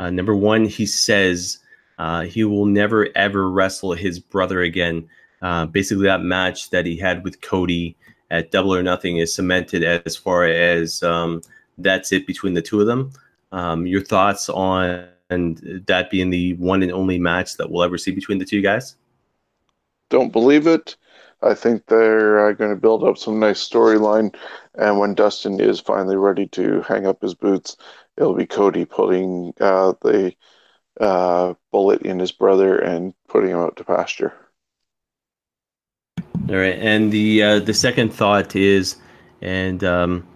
[0.00, 1.58] uh, number one, he says
[1.98, 5.08] uh, he will never ever wrestle his brother again.
[5.42, 7.96] Uh, basically, that match that he had with Cody
[8.30, 11.40] at Double or Nothing is cemented as far as um,
[11.78, 13.12] that's it between the two of them.
[13.52, 18.10] Um, your thoughts on that being the one and only match that we'll ever see
[18.10, 18.96] between the two guys?
[20.08, 20.96] Don't believe it.
[21.42, 24.34] I think they're uh, going to build up some nice storyline,
[24.74, 27.76] and when Dustin is finally ready to hang up his boots,
[28.16, 30.34] it'll be Cody putting uh, the
[31.00, 34.32] uh, bullet in his brother and putting him out to pasture.
[36.48, 38.96] All right, and the uh, the second thought is,
[39.40, 40.26] and um,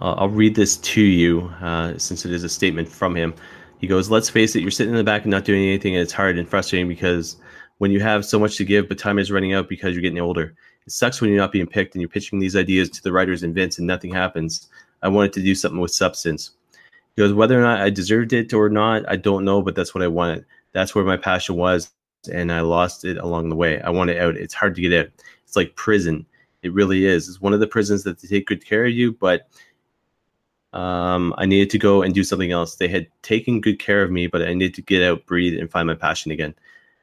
[0.00, 3.34] I'll, read this to you uh, since it is a statement from him.
[3.78, 6.02] He goes, "Let's face it, you're sitting in the back and not doing anything, and
[6.02, 7.36] it's hard and frustrating because
[7.78, 10.20] when you have so much to give, but time is running out because you're getting
[10.20, 10.54] older.
[10.86, 13.42] It sucks when you're not being picked and you're pitching these ideas to the writers
[13.42, 14.68] and Vince, and nothing happens.
[15.02, 16.52] I wanted to do something with substance."
[17.14, 19.92] He goes, whether or not I deserved it or not, I don't know, but that's
[19.94, 20.44] what I wanted.
[20.72, 21.90] That's where my passion was,
[22.32, 23.80] and I lost it along the way.
[23.80, 24.36] I want it out.
[24.36, 25.10] It's hard to get out.
[25.44, 26.26] It's like prison.
[26.62, 27.28] It really is.
[27.28, 29.48] It's one of the prisons that they take good care of you, but
[30.72, 32.76] um, I needed to go and do something else.
[32.76, 35.70] They had taken good care of me, but I needed to get out, breathe, and
[35.70, 36.54] find my passion again.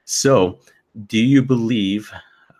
[0.05, 0.59] So,
[1.07, 2.11] do you believe?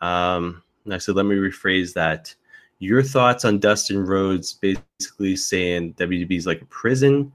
[0.01, 2.33] Um, actually, let me rephrase that.
[2.79, 7.31] Your thoughts on Dustin Rhodes basically saying WWE is like a prison,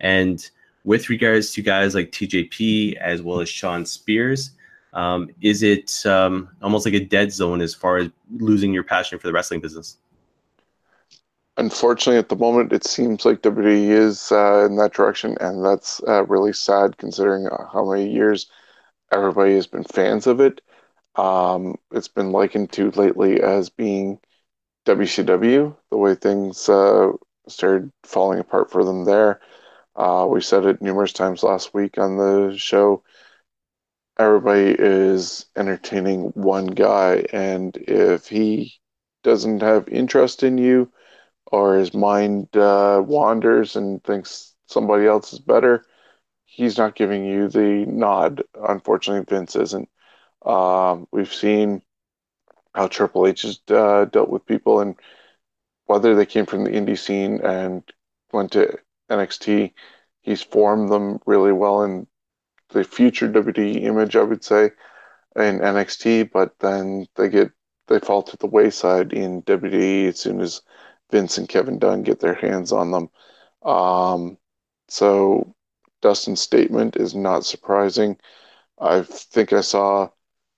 [0.00, 0.48] and
[0.84, 4.50] with regards to guys like TJP as well as Shawn Spears,
[4.92, 9.18] um, is it um, almost like a dead zone as far as losing your passion
[9.18, 9.96] for the wrestling business?
[11.56, 16.02] Unfortunately, at the moment, it seems like WWE is uh, in that direction, and that's
[16.06, 18.46] uh, really sad considering uh, how many years
[19.14, 20.60] everybody has been fans of it.
[21.16, 24.18] Um, it's been likened to lately as being
[24.86, 27.12] WCW, the way things uh,
[27.48, 29.40] started falling apart for them there.
[29.96, 33.02] Uh, we said it numerous times last week on the show.
[34.18, 38.74] Everybody is entertaining one guy, and if he
[39.22, 40.90] doesn't have interest in you,
[41.52, 45.84] or his mind uh, wanders and thinks somebody else is better,
[46.54, 48.44] he's not giving you the nod.
[48.68, 49.88] Unfortunately, Vince isn't.
[50.46, 51.82] Um, we've seen
[52.74, 54.94] how Triple H has uh, dealt with people, and
[55.86, 57.82] whether they came from the indie scene and
[58.32, 58.78] went to
[59.10, 59.72] NXT,
[60.22, 62.06] he's formed them really well in
[62.70, 64.70] the future WWE image, I would say,
[65.36, 66.30] in NXT.
[66.32, 67.50] But then they get
[67.88, 70.62] they fall to the wayside in WWE as soon as
[71.10, 73.10] Vince and Kevin Dunn get their hands on them.
[73.62, 74.38] Um,
[74.88, 75.54] so
[76.04, 78.18] Dustin's statement is not surprising.
[78.78, 80.10] I think I saw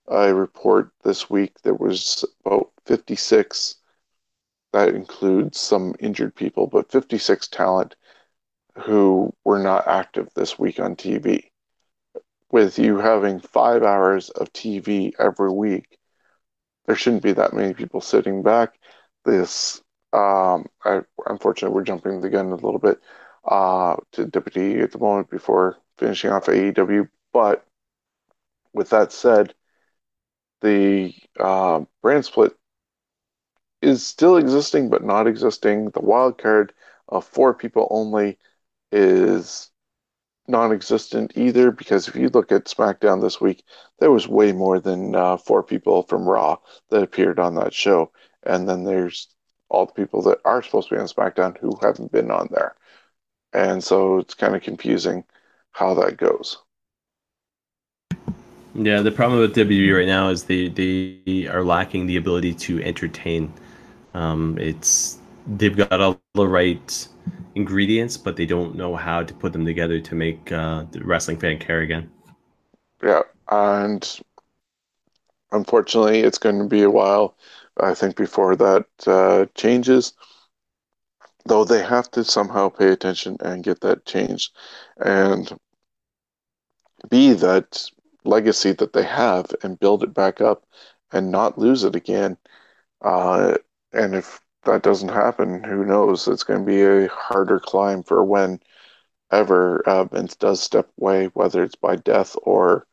[0.09, 3.75] a report this week that was about 56.
[4.73, 7.95] That includes some injured people, but 56 talent
[8.77, 11.49] who were not active this week on TV.
[12.51, 15.97] With you having five hours of TV every week,
[16.87, 18.77] there shouldn't be that many people sitting back.
[19.23, 19.81] This
[20.11, 22.99] um, I, unfortunately, we're jumping the gun a little bit
[23.47, 27.09] uh, to WWE at the moment before finishing off AEW.
[27.33, 27.65] But
[28.73, 29.53] with that said,
[30.61, 32.55] the uh, brand split
[33.81, 35.91] is still existing, but not existing.
[35.91, 36.73] The wild card
[37.07, 38.37] of four people only
[38.91, 39.69] is
[40.47, 43.63] non-existent either because if you look at SmackDown this week,
[43.99, 46.57] there was way more than uh, four people from Raw
[46.89, 48.11] that appeared on that show,
[48.43, 49.27] and then there's
[49.69, 52.75] all the people that are supposed to be on SmackDown who haven't been on there.
[53.53, 55.25] And so it's kind of confusing
[55.71, 56.57] how that goes.
[58.75, 62.81] Yeah, the problem with WWE right now is they, they are lacking the ability to
[62.83, 63.51] entertain.
[64.13, 65.17] Um, it's
[65.47, 67.07] they've got all the right
[67.55, 71.37] ingredients, but they don't know how to put them together to make uh, the wrestling
[71.37, 72.11] fan care again.
[73.01, 74.21] Yeah, and
[75.51, 77.35] unfortunately, it's going to be a while
[77.79, 80.13] I think before that uh, changes,
[81.47, 84.55] though they have to somehow pay attention and get that changed,
[84.97, 85.57] and
[87.09, 87.89] be that
[88.25, 90.65] legacy that they have and build it back up
[91.11, 92.37] and not lose it again.
[93.01, 93.55] Uh,
[93.93, 96.27] and if that doesn't happen, who knows?
[96.27, 98.59] It's going to be a harder climb for when
[99.31, 102.85] ever uh, Vince does step away, whether it's by death or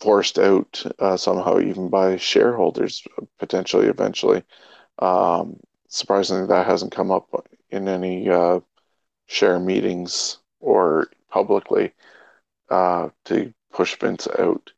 [0.00, 3.06] forced out uh, somehow, even by shareholders
[3.38, 4.42] potentially eventually.
[4.98, 5.58] Um,
[5.92, 8.60] surprisingly, that hasn't come up in any uh,
[9.26, 11.92] share meetings or publicly
[12.70, 14.72] uh, to push Vince out.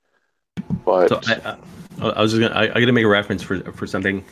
[0.84, 1.56] But so I,
[2.00, 4.24] I, I, was just gonna I, I got to make a reference for for something,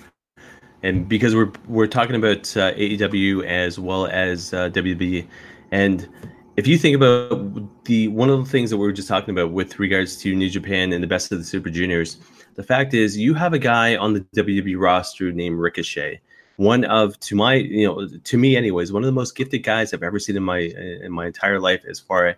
[0.82, 5.26] and because we're we're talking about uh, AEW as well as uh, WB,
[5.70, 6.08] and
[6.56, 9.52] if you think about the one of the things that we were just talking about
[9.52, 12.18] with regards to New Japan and the best of the Super Juniors,
[12.54, 16.20] the fact is you have a guy on the WWE roster named Ricochet,
[16.56, 19.92] one of to my you know to me anyways one of the most gifted guys
[19.92, 22.36] I've ever seen in my in my entire life as far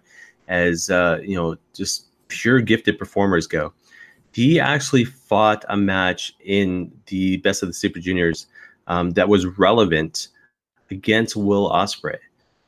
[0.49, 3.73] as uh, you know just pure gifted performers go.
[4.33, 8.47] He actually fought a match in the best of the Super Juniors
[8.89, 10.29] um, that was relevant
[10.91, 12.19] against Will Ospreay.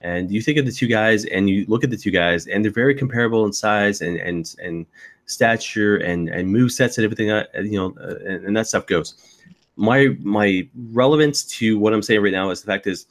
[0.00, 2.64] and you think of the two guys and you look at the two guys and
[2.64, 4.86] they're very comparable in size and and and
[5.26, 8.86] stature and and move sets and everything uh, you know uh, and, and, that stuff
[8.86, 9.35] goes
[9.76, 13.06] my my relevance to what i'm saying right now is the fact is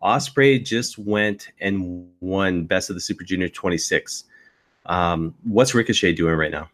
[0.00, 4.24] Ospreay just went and won best of the super junior 26
[4.88, 6.68] um, what's ricochet doing right now?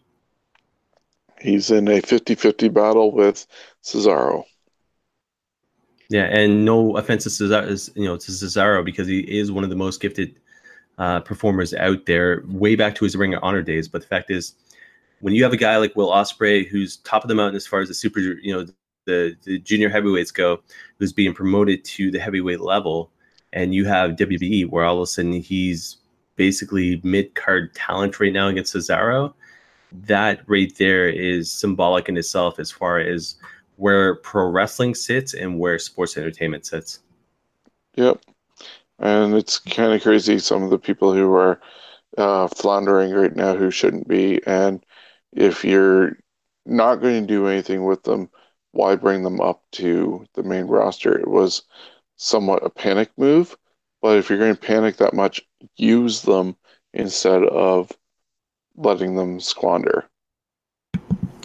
[1.40, 3.46] He's in a 50-50 battle with
[3.82, 4.44] cesaro.
[6.08, 9.70] Yeah, and no offense to Cesaro, you know, to Cesaro because he is one of
[9.70, 10.38] the most gifted
[10.98, 13.88] uh, performers out there, way back to his Ring of Honor days.
[13.88, 14.54] But the fact is,
[15.20, 17.80] when you have a guy like Will Ospreay who's top of the mountain as far
[17.80, 18.66] as the super, you know,
[19.06, 20.60] the, the junior heavyweights go,
[20.98, 23.10] who's being promoted to the heavyweight level,
[23.52, 25.98] and you have WWE, where all of a sudden he's
[26.36, 29.32] basically mid card talent right now against Cesaro.
[29.92, 33.36] That right there is symbolic in itself as far as
[33.76, 37.00] where pro wrestling sits and where sports entertainment sits.
[37.96, 38.20] Yep.
[38.98, 41.60] And it's kind of crazy some of the people who are
[42.16, 44.40] uh, floundering right now who shouldn't be.
[44.46, 44.84] And
[45.32, 46.16] if you're
[46.66, 48.30] not going to do anything with them,
[48.74, 51.16] why bring them up to the main roster?
[51.16, 51.62] It was
[52.16, 53.56] somewhat a panic move.
[54.02, 55.40] But if you're going to panic that much,
[55.76, 56.56] use them
[56.92, 57.90] instead of
[58.76, 60.04] letting them squander.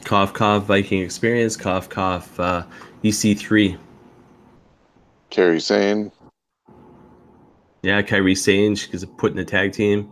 [0.04, 1.56] Cough, cough, Viking experience.
[1.56, 2.64] Cough, cough, uh,
[3.04, 3.78] EC3.
[5.32, 6.12] Kairi Sane.
[7.84, 8.76] Yeah, Kairi Sane.
[8.76, 10.12] She's put in the tag team.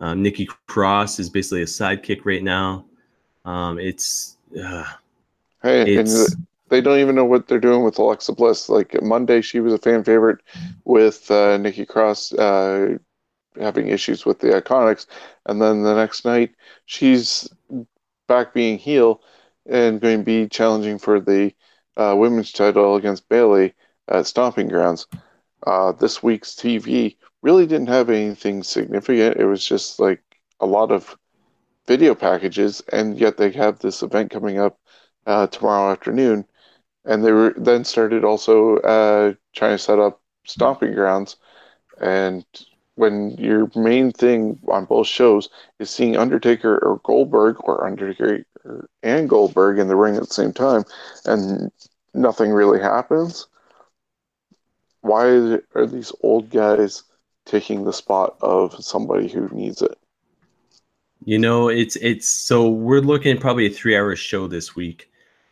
[0.00, 2.84] Um, Nikki Cross is basically a sidekick right now.
[3.44, 4.36] Um, it's.
[4.56, 4.84] Uh,
[5.62, 6.36] hey, it's,
[6.68, 8.68] they don't even know what they're doing with Alexa Bliss.
[8.68, 10.40] Like Monday, she was a fan favorite
[10.84, 12.98] with uh, Nikki Cross uh,
[13.60, 15.06] having issues with the Iconics,
[15.46, 16.54] and then the next night
[16.86, 17.48] she's
[18.28, 19.22] back being heel
[19.66, 21.52] and going to be challenging for the
[21.96, 23.74] uh, women's title against Bayley
[24.08, 25.06] at Stomping Grounds.
[25.66, 29.36] Uh, this week's TV really didn't have anything significant.
[29.36, 30.22] It was just like
[30.60, 31.16] a lot of
[31.86, 34.78] video packages, and yet they have this event coming up
[35.26, 36.44] uh, tomorrow afternoon
[37.04, 41.36] and they were then started also uh, trying to set up stomping grounds.
[42.00, 42.44] And
[42.94, 48.44] when your main thing on both shows is seeing Undertaker or Goldberg or Undertaker
[49.02, 50.84] and Goldberg in the ring at the same time,
[51.24, 51.70] and
[52.14, 53.46] nothing really happens,
[55.00, 55.26] why
[55.74, 57.04] are these old guys
[57.46, 59.96] taking the spot of somebody who needs it?
[61.24, 65.07] You know, it's it's so we're looking probably a three-hour show this week,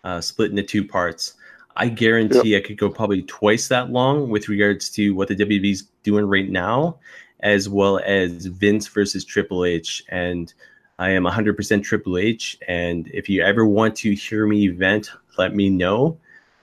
[0.07, 1.35] uh, split into two parts.
[1.77, 2.63] I guarantee yep.
[2.63, 6.49] I could go probably twice that long with regards to what the WWE's doing right
[6.49, 6.99] now,
[7.41, 10.05] as well as Vince versus Triple H.
[10.09, 10.55] And
[11.01, 12.57] I am 100% Triple H.
[12.69, 16.17] And if you ever want to hear me vent, let me know.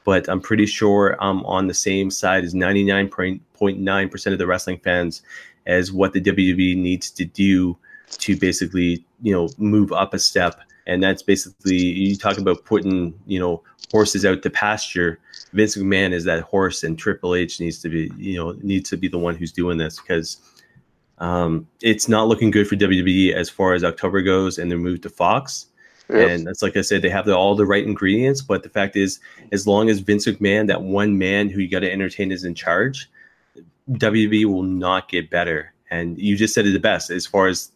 [0.06, 5.22] But I'm pretty sure I'm on the same side as 99.9% of the wrestling fans
[5.66, 7.78] as what the WWE needs to do
[8.08, 10.62] to basically, you know, move up a step.
[10.86, 15.20] And that's basically you talk about putting, you know, horses out to pasture.
[15.54, 18.98] Vince McMahon is that horse, and Triple H needs to be, you know, needs to
[18.98, 20.38] be the one who's doing this because
[21.20, 25.02] um, it's not looking good for WWE as far as October goes and their move
[25.02, 25.68] to Fox.
[26.10, 26.30] Yep.
[26.30, 28.96] And that's like I said, they have the, all the right ingredients, but the fact
[28.96, 29.20] is,
[29.52, 32.56] as long as Vince McMahon, that one man who you got to entertain, is in
[32.56, 33.10] charge,
[33.92, 35.74] WWE will not get better.
[35.90, 37.72] And you just said it the best as far as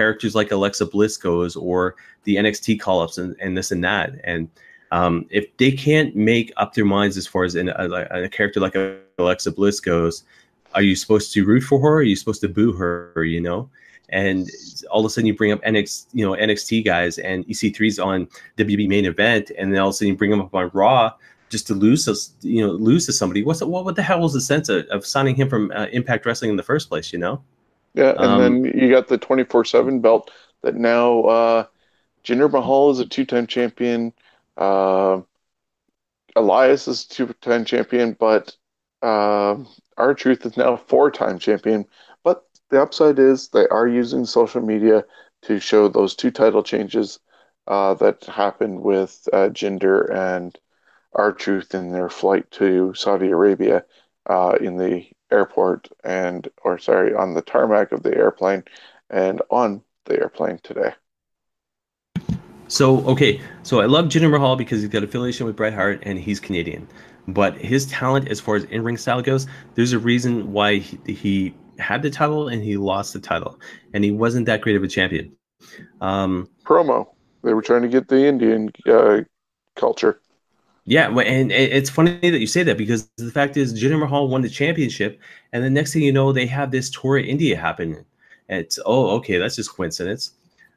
[0.00, 1.94] characters like Alexa Bliss goes, or
[2.24, 4.14] the NXT call ups and, and this and that.
[4.24, 4.48] And
[4.92, 8.60] um, if they can't make up their minds as far as in a, a, character
[8.60, 8.74] like
[9.18, 10.24] Alexa Bliss goes,
[10.74, 11.96] are you supposed to root for her?
[11.96, 13.22] Are you supposed to boo her?
[13.24, 13.68] You know,
[14.08, 14.48] and
[14.90, 18.26] all of a sudden you bring up NXT, you know, NXT guys and EC3's on
[18.56, 21.12] WWE main event, and then all of a sudden you bring them up on Raw
[21.50, 23.42] just to lose us, you know, lose to somebody.
[23.42, 23.84] What's the, what?
[23.84, 26.56] What the hell was the sense of, of signing him from uh, Impact Wrestling in
[26.56, 27.12] the first place?
[27.12, 27.42] You know.
[27.94, 30.30] Yeah, and um, then you got the twenty four seven belt
[30.62, 31.64] that now uh,
[32.24, 34.12] Jinder Mahal is a two time champion.
[34.56, 35.22] Uh,
[36.36, 38.56] Elias is two-time champion, but
[39.02, 39.56] uh,
[39.96, 41.86] R-Truth is now four-time champion.
[42.22, 45.04] But the upside is they are using social media
[45.42, 47.18] to show those two title changes
[47.66, 50.56] uh, that happened with uh, Jinder and
[51.14, 53.84] R-Truth in their flight to Saudi Arabia
[54.26, 58.64] uh, in the airport and, or sorry, on the tarmac of the airplane
[59.08, 60.92] and on the airplane today.
[62.68, 66.18] So okay, so I love Jinder Mahal because he's got affiliation with Bret Hart and
[66.18, 66.86] he's Canadian.
[67.26, 71.54] But his talent, as far as in-ring style goes, there's a reason why he, he
[71.78, 73.58] had the title and he lost the title,
[73.92, 75.32] and he wasn't that great of a champion.
[76.00, 77.08] Um, Promo.
[77.42, 79.22] They were trying to get the Indian uh,
[79.74, 80.20] culture.
[80.90, 84.42] Yeah, and it's funny that you say that because the fact is, Jinder Mahal won
[84.42, 85.20] the championship,
[85.52, 88.04] and the next thing you know, they have this tour of India happening.
[88.48, 90.32] it's oh, okay, that's just coincidence.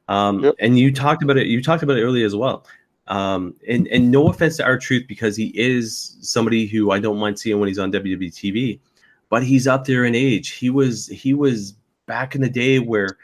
[0.06, 0.54] Um, yep.
[0.60, 1.48] And you talked about it.
[1.48, 2.64] You talked about it earlier as well.
[3.08, 7.40] Um, and and no offense to R-Truth because he is somebody who I don't mind
[7.40, 8.78] seeing when he's on WWE TV,
[9.30, 10.50] but he's up there in age.
[10.50, 11.72] He was he was
[12.06, 13.18] back in the day where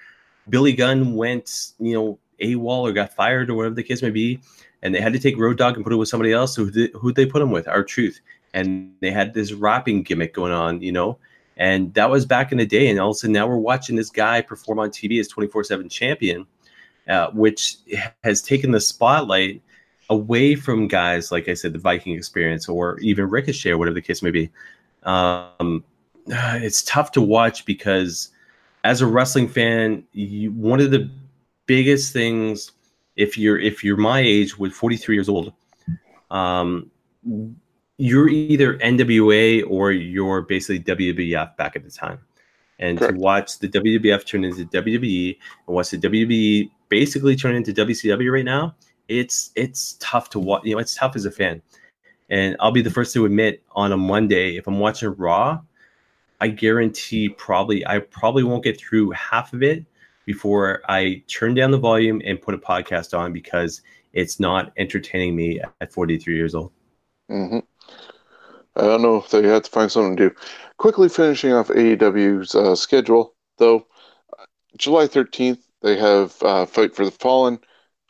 [0.49, 4.41] Billy Gunn went you know AWOL or got fired or whatever the case may be,
[4.83, 6.55] and they had to take Road Dog and put it with somebody else.
[6.55, 7.68] So Who did, who they put him with?
[7.68, 8.20] R-Truth,
[8.55, 11.18] and they had this rapping gimmick going on, you know,
[11.57, 12.89] and that was back in the day.
[12.89, 15.64] And all of a sudden, now we're watching this guy perform on TV as 24
[15.64, 16.47] 7 champion,
[17.09, 17.76] uh, which
[18.24, 19.62] has taken the spotlight
[20.09, 24.03] away from guys like I said, the Viking experience or even Ricochet or whatever the
[24.03, 24.51] case may be.
[25.05, 25.85] Um,
[26.26, 28.31] it's tough to watch because
[28.85, 31.11] as a wrestling fan, you, one of the
[31.66, 32.72] biggest things
[33.16, 35.52] if you're if you're my age with 43 years old
[36.30, 36.90] um,
[38.00, 42.18] you're either NWA or you're basically WWF back at the time.
[42.78, 43.14] And Correct.
[43.14, 45.36] to watch the WWF turn into WWE
[45.66, 48.74] and watch the WWE basically turn into WCW right now,
[49.08, 50.64] it's it's tough to watch.
[50.64, 51.61] You know, it's tough as a fan.
[52.30, 55.61] And I'll be the first to admit on a Monday, if I'm watching Raw,
[56.40, 59.84] I guarantee probably I probably won't get through half of it
[60.27, 65.37] before I turn down the volume and put a podcast on because it's not entertaining
[65.37, 66.73] me at 43 years old.
[67.31, 67.59] Mm-hmm.
[68.77, 70.37] I don't know if they had to find something to do.
[70.77, 73.87] Quickly finishing off AEW's uh, schedule, though,
[74.77, 77.59] July 13th, they have uh, Fight for the Fallen.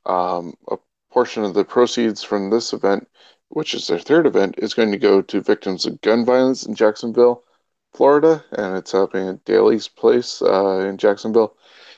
[0.07, 0.77] Um, a
[1.11, 3.09] portion of the proceeds from this event,
[3.49, 6.75] which is their third event, is going to go to victims of gun violence in
[6.75, 7.45] Jacksonville,
[7.93, 11.57] Florida, and it's happening at Daly's Place uh, in Jacksonville.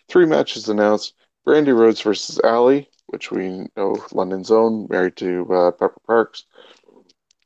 [0.09, 1.15] Three matches announced
[1.47, 6.45] Brandi Rhodes versus Allie, which we know London's own, married to uh, Pepper Parks.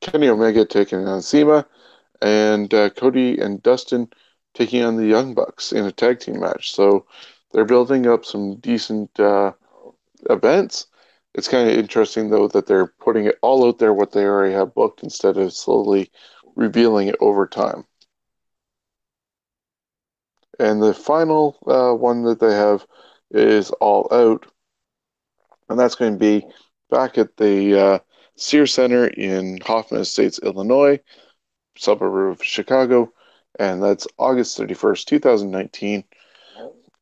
[0.01, 1.67] Kenny Omega taking on CIMA,
[2.21, 4.09] and uh, Cody and Dustin
[4.55, 6.73] taking on the Young Bucks in a tag team match.
[6.75, 7.07] So
[7.53, 9.53] they're building up some decent uh,
[10.31, 10.87] events.
[11.35, 14.55] It's kind of interesting though that they're putting it all out there what they already
[14.55, 16.11] have booked instead of slowly
[16.55, 17.85] revealing it over time.
[20.59, 22.87] And the final uh, one that they have
[23.31, 24.47] is All Out,
[25.69, 26.47] and that's going to be
[26.91, 27.99] back at the uh,
[28.37, 31.01] Sears Center in Hoffman Estates, Illinois,
[31.77, 33.13] suburb of Chicago,
[33.59, 36.05] and that's August 31st, 2019.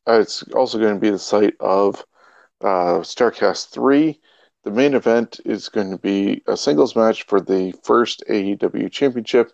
[0.07, 2.03] Uh, it's also going to be the site of
[2.61, 4.19] uh, Starrcast 3.
[4.63, 9.51] The main event is going to be a singles match for the first AEW Championship.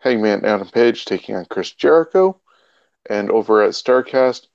[0.00, 2.40] Hangman Adam Page taking on Chris Jericho.
[3.06, 4.46] And over at Starrcast,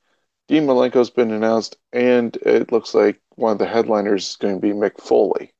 [0.48, 4.60] Dean Malenko's been announced, and it looks like one of the headliners is going to
[4.60, 5.54] be Mick Foley.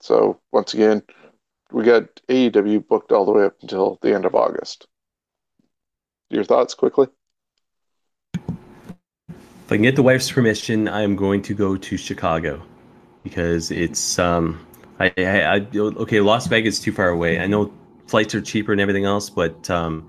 [0.00, 1.02] So once again,
[1.72, 4.86] we got AEW booked all the way up until the end of August.
[6.30, 7.08] Your thoughts quickly?
[8.36, 12.62] If I can get the wife's permission, I am going to go to Chicago
[13.24, 14.64] because it's um
[15.00, 17.40] I, I, I okay Las Vegas is too far away.
[17.40, 17.72] I know
[18.06, 20.08] flights are cheaper and everything else, but um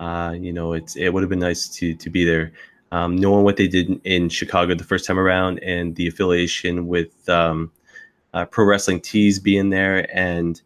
[0.00, 2.52] uh you know it's it would have been nice to to be there.
[2.92, 7.28] Um, knowing what they did in Chicago the first time around and the affiliation with
[7.28, 7.72] um,
[8.34, 10.60] uh, Pro Wrestling Tees being there, and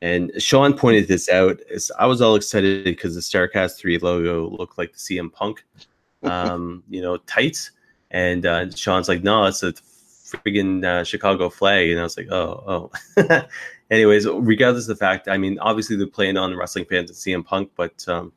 [0.00, 1.58] and Sean pointed this out.
[1.98, 5.64] I was all excited because the Starrcast three logo looked like the CM Punk,
[6.22, 7.70] um, you know, tights,
[8.10, 12.30] and uh, Sean's like, no, it's a friggin' uh, Chicago flag, and I was like,
[12.30, 13.42] oh, oh.
[13.90, 17.44] Anyways, regardless of the fact, I mean, obviously they're playing on wrestling fans and CM
[17.44, 18.32] Punk, but um,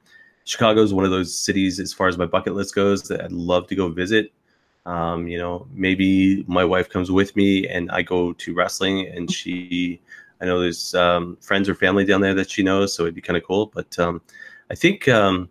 [0.47, 3.33] Chicago is one of those cities, as far as my bucket list goes, that I'd
[3.33, 4.31] love to go visit.
[4.85, 9.29] Um, you know, maybe my wife comes with me and I go to wrestling and
[9.29, 9.99] she,
[10.39, 13.21] I know there's um, friends or family down there that she knows, so it'd be
[13.21, 13.65] kind of cool.
[13.65, 14.21] But um,
[14.71, 15.49] I think, um,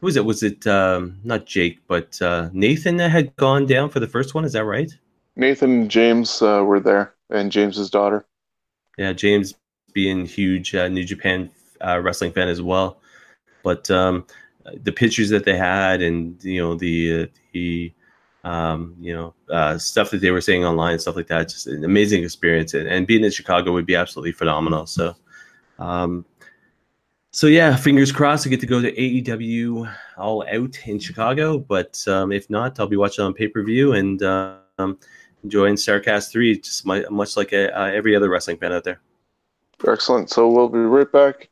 [0.00, 0.24] who was it?
[0.24, 4.34] Was it um, not Jake, but uh, Nathan that had gone down for the first
[4.34, 4.44] one?
[4.44, 4.90] Is that right?
[5.34, 8.24] Nathan and James uh, were there, and James's daughter.
[8.98, 9.54] Yeah, James
[9.92, 11.50] being huge uh, New Japan
[11.80, 12.98] uh, wrestling fan as well.
[13.62, 14.26] But um,
[14.82, 17.92] the pictures that they had, and you know the uh, the
[18.44, 21.48] um, you know, uh, stuff that they were saying online, stuff like that.
[21.48, 24.86] Just an amazing experience, and, and being in Chicago would be absolutely phenomenal.
[24.86, 25.14] So,
[25.78, 26.24] um,
[27.30, 28.46] so yeah, fingers crossed.
[28.46, 32.88] I get to go to AEW All Out in Chicago, but um, if not, I'll
[32.88, 34.98] be watching on pay per view and um,
[35.44, 39.00] enjoying Starrcast three, just my, much like a, uh, every other wrestling fan out there.
[39.86, 40.30] Excellent.
[40.30, 41.48] So we'll be right back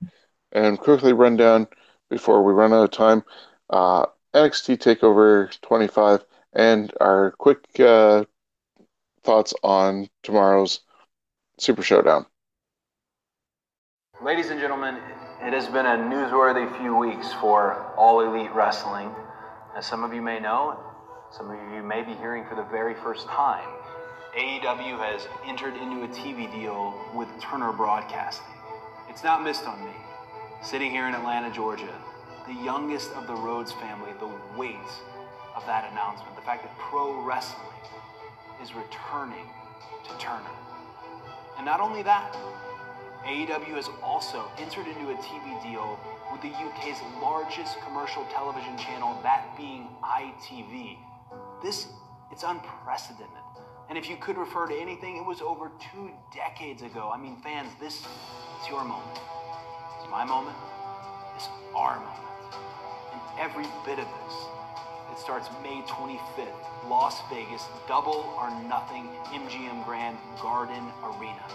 [0.53, 1.67] and quickly run down
[2.11, 3.25] before we run out of time.
[3.71, 8.25] Uh, NXT Takeover 25 and our quick uh,
[9.23, 10.81] thoughts on tomorrow's
[11.59, 12.27] Super Showdown.
[14.23, 14.97] Ladies and gentlemen,
[15.43, 19.11] it has been a newsworthy few weeks for All Elite Wrestling.
[19.77, 20.79] As some of you may know,
[21.31, 23.69] some of you may be hearing for the very first time,
[24.37, 28.47] AEW has entered into a TV deal with Turner Broadcasting.
[29.09, 29.93] It's not missed on me.
[30.63, 31.89] Sitting here in Atlanta, Georgia,
[32.47, 34.77] the youngest of the Rhodes family, the weight
[35.57, 37.67] of that announcement, the fact that pro wrestling
[38.63, 39.49] is returning
[40.05, 40.51] to Turner.
[41.57, 42.37] And not only that,
[43.25, 45.99] AEW has also entered into a TV deal
[46.31, 50.99] with the UK's largest commercial television channel, that being ITV.
[51.63, 51.89] This,
[52.31, 53.29] it's unprecedented.
[53.89, 57.11] And if you could refer to anything, it was over two decades ago.
[57.13, 59.19] I mean, fans, this is your moment.
[60.11, 60.57] My moment.
[61.37, 62.19] is our moment.
[63.15, 64.35] And every bit of this,
[65.13, 66.51] it starts May 25th,
[66.89, 71.47] Las Vegas, double or nothing MGM Grand Garden Arena.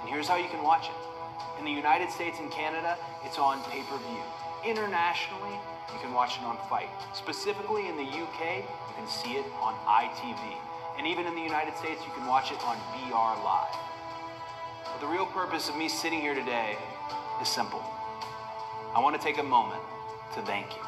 [0.00, 1.58] And here's how you can watch it.
[1.58, 4.24] In the United States and Canada, it's on pay per view.
[4.64, 5.60] Internationally,
[5.92, 6.88] you can watch it on FITE.
[7.12, 10.56] Specifically in the UK, you can see it on ITV.
[10.96, 13.76] And even in the United States, you can watch it on BR Live.
[14.84, 16.78] But the real purpose of me sitting here today
[17.40, 17.82] is simple.
[18.94, 19.82] I want to take a moment
[20.34, 20.82] to thank you.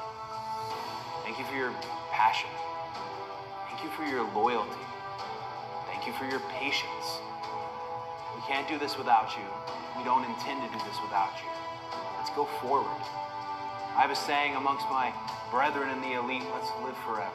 [1.24, 1.72] Thank you for your
[2.10, 2.48] passion.
[3.68, 4.84] Thank you for your loyalty.
[5.92, 7.20] Thank you for your patience.
[8.34, 9.44] We can't do this without you.
[9.96, 11.50] We don't intend to do this without you.
[12.16, 13.02] Let's go forward.
[13.98, 15.12] I have a saying amongst my
[15.50, 17.34] brethren in the elite let's live forever.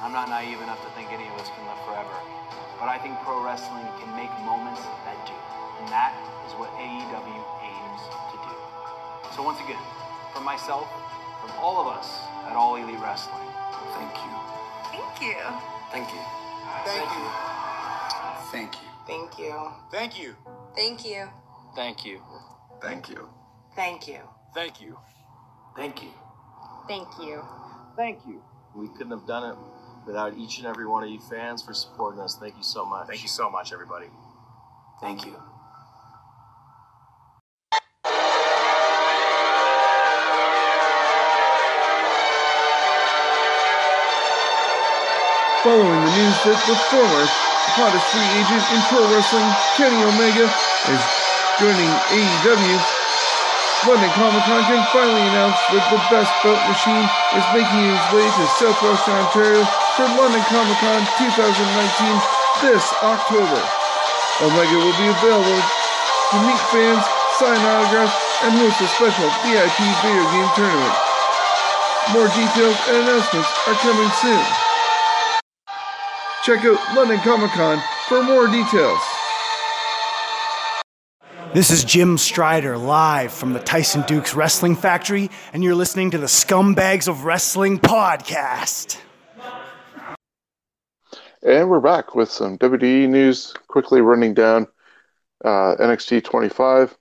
[0.00, 2.16] I'm not naive enough to think any of us can live forever,
[2.80, 5.36] but I think pro wrestling can make moments that do.
[5.84, 6.16] And that
[6.48, 7.59] is what AEW.
[9.40, 9.80] So, once again,
[10.34, 10.86] from myself,
[11.40, 13.40] from all of us at All Elite Wrestling,
[13.96, 14.32] thank you.
[14.92, 15.34] Thank you.
[15.90, 16.20] Thank you.
[16.84, 17.24] Thank you.
[18.52, 18.84] Thank you.
[19.06, 19.54] Thank you.
[19.94, 20.34] Thank you.
[20.76, 21.26] Thank you.
[21.74, 22.20] Thank you.
[22.82, 23.28] Thank you.
[23.72, 24.18] Thank you.
[24.54, 24.98] Thank you.
[25.74, 26.12] Thank you.
[26.86, 27.42] Thank you.
[27.96, 28.42] Thank you.
[28.74, 29.56] We couldn't have done it
[30.06, 32.36] without each and every one of you fans for supporting us.
[32.38, 33.06] Thank you so much.
[33.06, 34.08] Thank you so much, everybody.
[35.00, 35.34] Thank you.
[45.60, 47.24] Following the news that the former
[47.76, 49.44] hottest free agent in pro wrestling,
[49.76, 50.48] Kenny Omega,
[50.88, 51.02] is
[51.60, 52.76] joining AEW,
[53.84, 57.04] London Comic Con finally announce that the Best Belt Machine
[57.36, 59.60] is making his way to Southwestern Ontario
[60.00, 61.28] for London Comic Con 2019
[62.64, 63.60] this October.
[64.40, 67.04] Omega will be available to meet fans,
[67.36, 68.16] sign autographs,
[68.48, 70.96] and host a special VIP video game tournament.
[72.16, 74.69] More details and announcements are coming soon.
[76.42, 78.98] Check out London Comic Con for more details.
[81.52, 86.18] This is Jim Strider live from the Tyson Dux Wrestling Factory, and you're listening to
[86.18, 88.98] the Scumbags of Wrestling podcast.
[91.42, 93.52] And we're back with some WWE news.
[93.68, 94.66] Quickly running down
[95.44, 96.96] uh, NXT 25.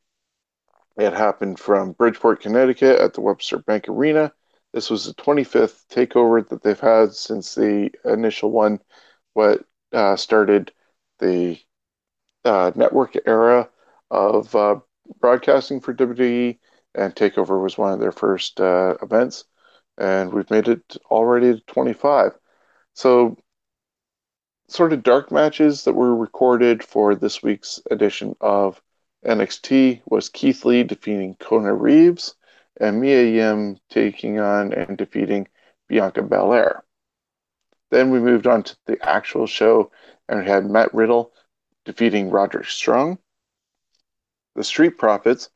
[0.97, 4.33] It happened from Bridgeport, Connecticut at the Webster Bank Arena.
[4.73, 8.79] This was the 25th takeover that they've had since the initial one,
[9.39, 9.63] what
[9.93, 10.73] uh, started
[11.19, 11.57] the
[12.43, 13.69] uh, network era
[14.11, 14.75] of uh,
[15.21, 16.59] broadcasting for WWE,
[16.93, 19.45] and Takeover was one of their first uh, events,
[19.97, 22.33] and we've made it already to 25.
[22.95, 23.37] So,
[24.67, 28.81] sort of dark matches that were recorded for this week's edition of
[29.25, 32.35] NXT was Keith Lee defeating Kona Reeves,
[32.81, 35.47] and Mia Yim taking on and defeating
[35.87, 36.83] Bianca Belair.
[37.91, 39.91] Then we moved on to the actual show,
[40.27, 41.33] and we had Matt Riddle
[41.85, 43.19] defeating Roderick Strong.
[44.55, 45.49] The Street Profits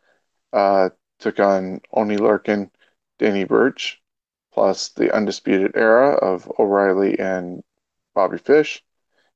[0.52, 2.72] uh, took on Oney Lorcan,
[3.20, 4.02] Danny Burch,
[4.52, 7.64] plus the Undisputed Era of O'Reilly and
[8.14, 8.84] Bobby Fish,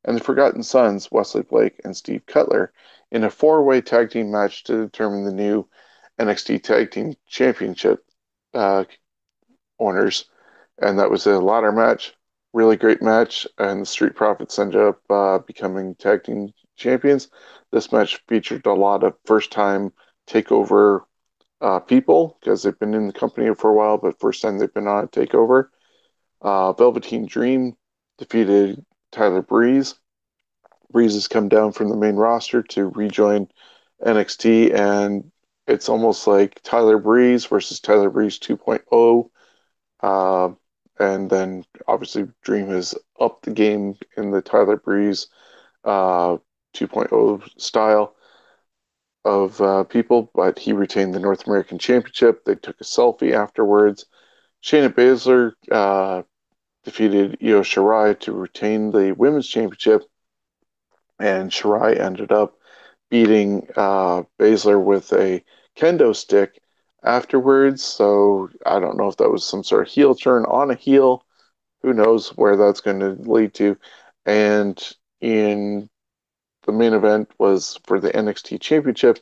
[0.04, 2.72] and the Forgotten Sons, Wesley Blake and Steve Cutler,
[3.12, 5.68] in a four way tag team match to determine the new
[6.20, 8.04] NXT Tag Team Championship
[8.54, 8.86] uh,
[9.80, 10.26] owners.
[10.80, 12.17] And that was a ladder match.
[12.58, 13.46] Really great match.
[13.60, 17.30] And the Street Profits ended up uh, becoming tag team champions.
[17.72, 19.94] This match featured a lot of first time
[20.26, 21.02] takeover
[21.62, 24.74] uh, people because they've been in the company for a while, but first time they've
[24.74, 25.68] been on a takeover.
[26.42, 27.78] Uh, Velveteen Dream
[28.18, 29.94] defeated Tyler Breeze.
[30.92, 33.50] Breeze has come down from the main roster to rejoin
[34.04, 35.32] NXT, and
[35.68, 39.30] it's almost like Tyler Breeze versus Tyler Breeze 2.0.
[41.00, 45.28] And then obviously Dream has upped the game in the Tyler Breeze
[45.84, 46.38] uh,
[46.76, 48.16] 2.0 style
[49.26, 52.46] of uh, people, but he retained the North American Championship.
[52.46, 54.06] They took a selfie afterwards.
[54.64, 56.24] Shayna Baszler uh,
[56.84, 60.04] defeated Io Shirai to retain the Women's Championship,
[61.20, 62.58] and Shirai ended up
[63.10, 65.44] beating uh, Baszler with a
[65.76, 66.62] kendo stick
[67.08, 67.84] afterwards.
[67.84, 71.26] So I don't know if that was some sort of heel turn on a heel.
[71.82, 73.78] Who knows where that's going to lead to?
[74.26, 74.78] And
[75.22, 75.90] in
[76.64, 79.20] the main event was for the NXT Championship.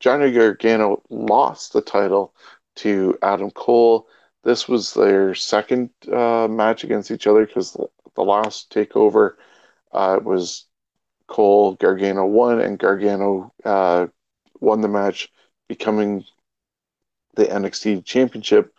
[0.00, 2.34] Johnny Gargano lost the title
[2.76, 4.08] to Adam Cole.
[4.42, 9.34] This was their second uh, match against each other because the, last takeover
[9.92, 10.66] uh, was
[11.26, 14.08] Cole Gargano won, and Gargano uh,
[14.60, 15.30] won the match,
[15.68, 16.24] becoming
[17.34, 18.74] the NXT Championship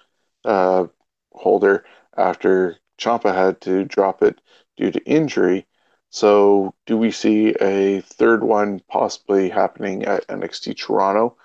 [0.46, 0.86] uh,
[1.32, 1.86] holder
[2.18, 4.40] after Ciampa had to drop it
[4.78, 5.68] due to injury.
[6.10, 11.38] So, do we see a third one possibly happening at NXT Toronto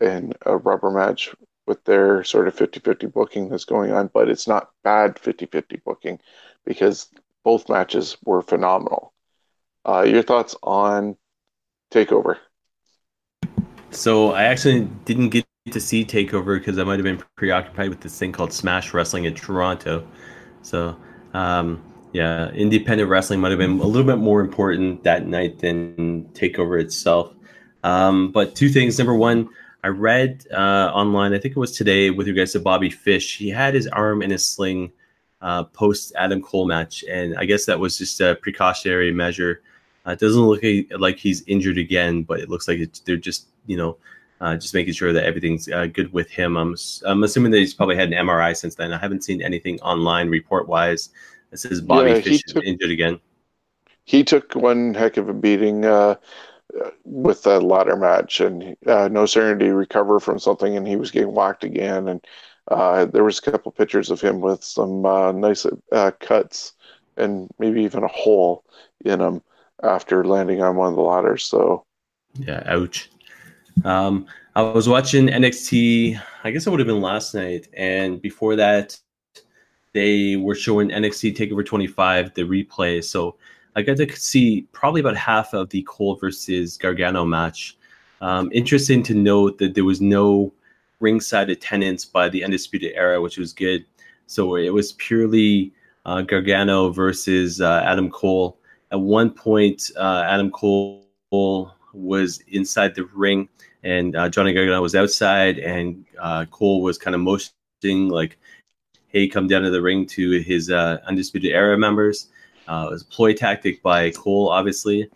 [0.00, 1.34] in a rubber match
[1.66, 4.10] with their sort of 50 50 booking that's going on?
[4.12, 6.20] But it's not bad 50 50 booking
[6.66, 7.08] because
[7.44, 9.14] both matches were phenomenal.
[9.86, 11.16] Uh, your thoughts on
[11.90, 12.36] Takeover?
[13.90, 18.00] So I actually didn't get to see Takeover because I might have been preoccupied with
[18.00, 20.06] this thing called Smash Wrestling in Toronto.
[20.62, 20.96] So
[21.34, 26.24] um, yeah, independent wrestling might have been a little bit more important that night than
[26.32, 27.34] Takeover itself.
[27.84, 28.98] Um, but two things.
[28.98, 29.50] Number one,
[29.84, 33.36] I read uh, online, I think it was today, with regards to Bobby Fish.
[33.36, 34.92] He had his arm in a sling
[35.42, 39.62] uh, post Adam Cole match, and I guess that was just a precautionary measure.
[40.06, 40.62] Uh, it doesn't look
[40.98, 43.96] like he's injured again, but it looks like they're just you know
[44.40, 46.56] uh, just making sure that everything's uh, good with him.
[46.56, 46.74] I'm
[47.04, 48.92] I'm assuming that he's probably had an MRI since then.
[48.92, 51.10] I haven't seen anything online report wise
[51.50, 53.20] that says Bobby Yeah, Fish took- is injured again.
[54.04, 56.16] He took one heck of a beating uh,
[57.04, 61.32] with that ladder match, and uh, no certainty recover from something, and he was getting
[61.34, 62.08] whacked again.
[62.08, 62.24] And
[62.68, 66.72] uh, there was a couple pictures of him with some uh, nice uh, cuts
[67.16, 68.64] and maybe even a hole
[69.04, 69.42] in him
[69.82, 71.44] after landing on one of the ladders.
[71.44, 71.84] So
[72.38, 73.10] Yeah, ouch.
[73.84, 76.20] Um, I was watching NXT.
[76.44, 78.98] I guess it would have been last night, and before that,
[79.92, 83.02] they were showing NXT Takeover 25, the replay.
[83.02, 83.36] So
[83.76, 87.76] I got to see probably about half of the Cole versus Gargano match.
[88.20, 90.52] Um, interesting to note that there was no
[91.00, 93.84] ringside attendance by the Undisputed Era, which was good.
[94.26, 95.72] So it was purely
[96.04, 98.58] uh, Gargano versus uh, Adam Cole.
[98.92, 101.04] At one point, uh, Adam Cole
[101.92, 103.48] was inside the ring,
[103.82, 108.38] and uh, Johnny Gargano was outside, and uh, Cole was kind of motioning like,
[109.08, 112.28] "Hey, come down to the ring" to his uh, Undisputed Era members.
[112.68, 115.10] Uh, it was a ploy tactic by Cole, obviously.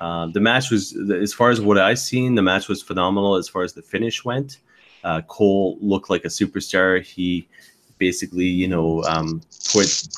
[0.00, 3.34] Um, the match was, as far as what I've seen, the match was phenomenal.
[3.34, 4.58] As far as the finish went,
[5.04, 7.02] uh, Cole looked like a superstar.
[7.02, 7.48] He
[7.98, 10.08] basically, you know, um, put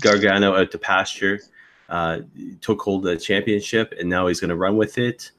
[0.00, 1.40] Gargano out to pasture,
[1.88, 2.20] uh,
[2.60, 5.30] took hold of the championship, and now he's going to run with it.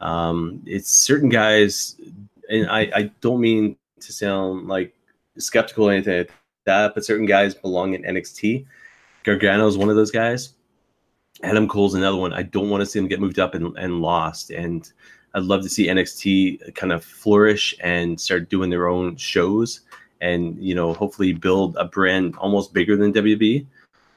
[0.00, 1.96] Um, it's certain guys,
[2.48, 4.94] and I, I don't mean to sound like
[5.38, 6.32] skeptical or anything like
[6.64, 8.66] that, but certain guys belong in NXT.
[9.24, 10.54] Gargano is one of those guys.
[11.42, 12.32] Adam Cole's another one.
[12.32, 14.50] I don't want to see him get moved up and, and lost.
[14.50, 14.90] And
[15.34, 19.82] I'd love to see NXT kind of flourish and start doing their own shows
[20.20, 23.66] and, you know, hopefully build a brand almost bigger than WB.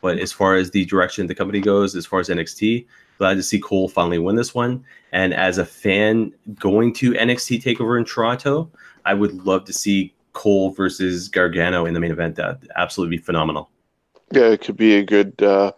[0.02, 2.88] But as far as the direction the company goes, as far as NXT,
[3.22, 4.84] glad to see Cole finally win this one.
[5.12, 8.68] And as a fan going to NXT Takeover in Toronto,
[9.06, 12.36] I would love to see Cole versus Gargano in the main event.
[12.38, 13.70] That absolutely be phenomenal.
[14.32, 15.72] yeah, it could be a good uh,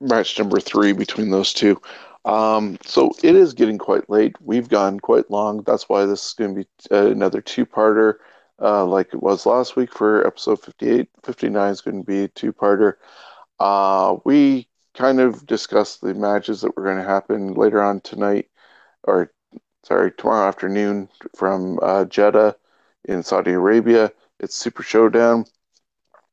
[0.00, 1.78] match number three between those two.
[2.24, 4.36] Um, so it is getting quite late.
[4.40, 5.64] We've gone quite long.
[5.64, 8.14] That's why this is going to be uh, another two-parter,
[8.62, 11.10] uh, like it was last week for episode 58.
[11.24, 12.94] 59 is going to be a two-parter.
[13.60, 14.66] Uh, we
[14.98, 18.48] kind of discussed the matches that were going to happen later on tonight,
[19.04, 19.32] or
[19.84, 22.56] sorry, tomorrow afternoon from uh, Jeddah
[23.04, 24.10] in Saudi Arabia.
[24.40, 25.44] It's Super Showdown.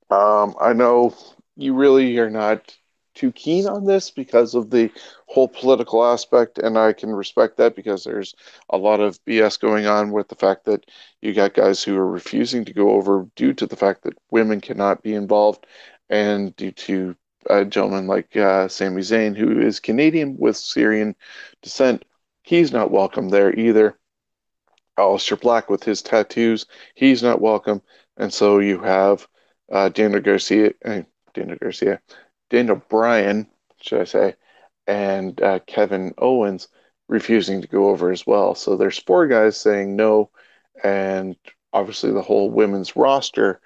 [0.09, 1.15] Um, I know
[1.55, 2.75] you really are not
[3.13, 4.91] too keen on this because of the
[5.27, 8.33] whole political aspect, and I can respect that because there's
[8.71, 10.89] a lot of BS going on with the fact that
[11.21, 14.59] you got guys who are refusing to go over due to the fact that women
[14.59, 15.67] cannot be involved,
[16.09, 17.15] and due to
[17.49, 21.15] a gentleman like uh, Sami Zayn, who is Canadian with Syrian
[21.61, 22.05] descent,
[22.43, 23.97] he's not welcome there either.
[24.97, 26.65] Aleister Black with his tattoos,
[26.95, 27.81] he's not welcome,
[28.17, 29.27] and so you have
[29.71, 31.01] uh, Daniel Garcia, uh,
[31.33, 31.99] Daniel Garcia,
[32.49, 33.47] Daniel Bryan,
[33.81, 34.35] should I say,
[34.87, 36.69] and uh, Kevin Owens
[37.09, 38.55] refusing to go over as well.
[38.55, 40.29] So there's four guys saying no,
[40.83, 41.35] and
[41.73, 43.59] obviously the whole women's roster,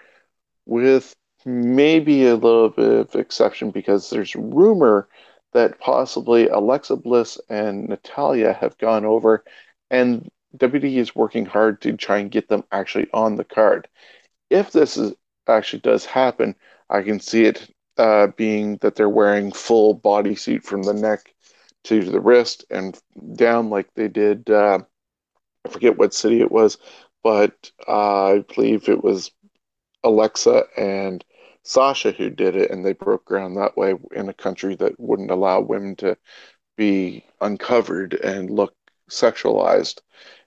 [0.65, 1.15] with
[1.45, 5.07] maybe a little bit of exception because there's rumor
[5.53, 9.43] that possibly Alexa Bliss and Natalya have gone over,
[9.89, 13.87] and WWE is working hard to try and get them actually on the card.
[14.49, 15.13] If this is
[15.47, 16.55] actually does happen,
[16.89, 21.33] I can see it uh, being that they're wearing full bodysuit from the neck
[21.85, 22.99] to the wrist and
[23.35, 24.79] down like they did uh,
[25.65, 26.77] I forget what city it was,
[27.23, 29.31] but uh, I believe it was
[30.03, 31.23] Alexa and
[31.63, 35.31] Sasha who did it, and they broke ground that way in a country that wouldn't
[35.31, 36.17] allow women to
[36.77, 38.73] be uncovered and look
[39.09, 39.99] sexualized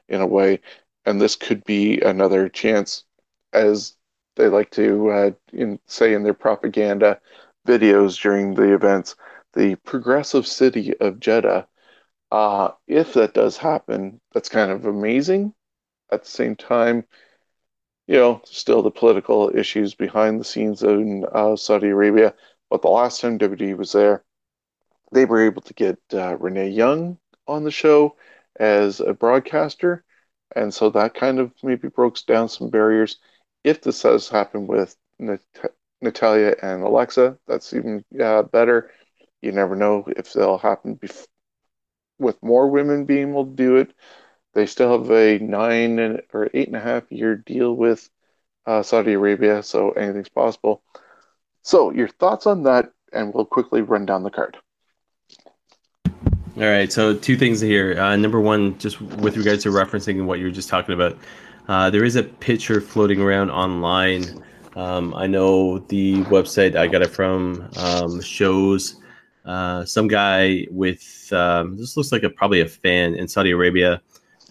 [0.08, 0.60] in a way.
[1.04, 3.04] And this could be another chance,
[3.52, 3.96] as
[4.36, 7.20] they like to uh, in, say in their propaganda
[7.66, 9.16] videos during the events,
[9.52, 11.66] the progressive city of Jeddah.
[12.30, 15.54] Uh, if that does happen, that's kind of amazing.
[16.10, 17.04] At the same time,
[18.12, 22.34] you know, still the political issues behind the scenes in uh, Saudi Arabia.
[22.70, 24.24] But the last time WWE was there,
[25.12, 28.16] they were able to get uh, Renee Young on the show
[28.60, 30.04] as a broadcaster.
[30.56, 33.18] And so that kind of maybe broke down some barriers.
[33.64, 35.40] If this does happen with Nat-
[36.02, 38.90] Natalya and Alexa, that's even uh, better.
[39.42, 41.26] You never know if they'll happen bef-
[42.18, 43.92] with more women being able to do it.
[44.54, 48.08] They still have a nine and, or eight and a half year deal with
[48.66, 50.82] uh, Saudi Arabia, so anything's possible.
[51.62, 54.56] So, your thoughts on that, and we'll quickly run down the card.
[56.54, 57.98] All right, so two things here.
[57.98, 61.16] Uh, number one, just with regards to referencing what you were just talking about,
[61.68, 64.44] uh, there is a picture floating around online.
[64.76, 68.96] Um, I know the website I got it from um, shows
[69.44, 74.00] uh, some guy with um, this looks like a probably a fan in Saudi Arabia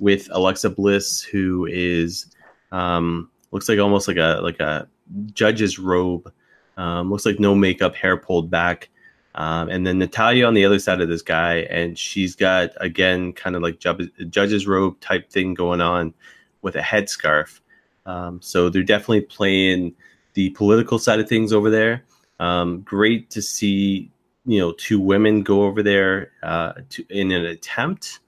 [0.02, 2.26] with Alexa Bliss, who is
[2.74, 4.89] um, looks like almost like a like a
[5.34, 6.34] judge's robe.
[6.76, 8.89] Um, looks like no makeup, hair pulled back.
[9.36, 13.32] Um, and then Natalya on the other side of this guy, and she's got again
[13.32, 16.14] kind of like judge's robe type thing going on
[16.62, 17.60] with a headscarf.
[18.06, 19.93] Um, so they're definitely playing
[20.34, 22.04] the political side of things over there.
[22.39, 24.12] Um, great to see
[24.45, 28.20] you know two women go over there uh, to, in an attempt.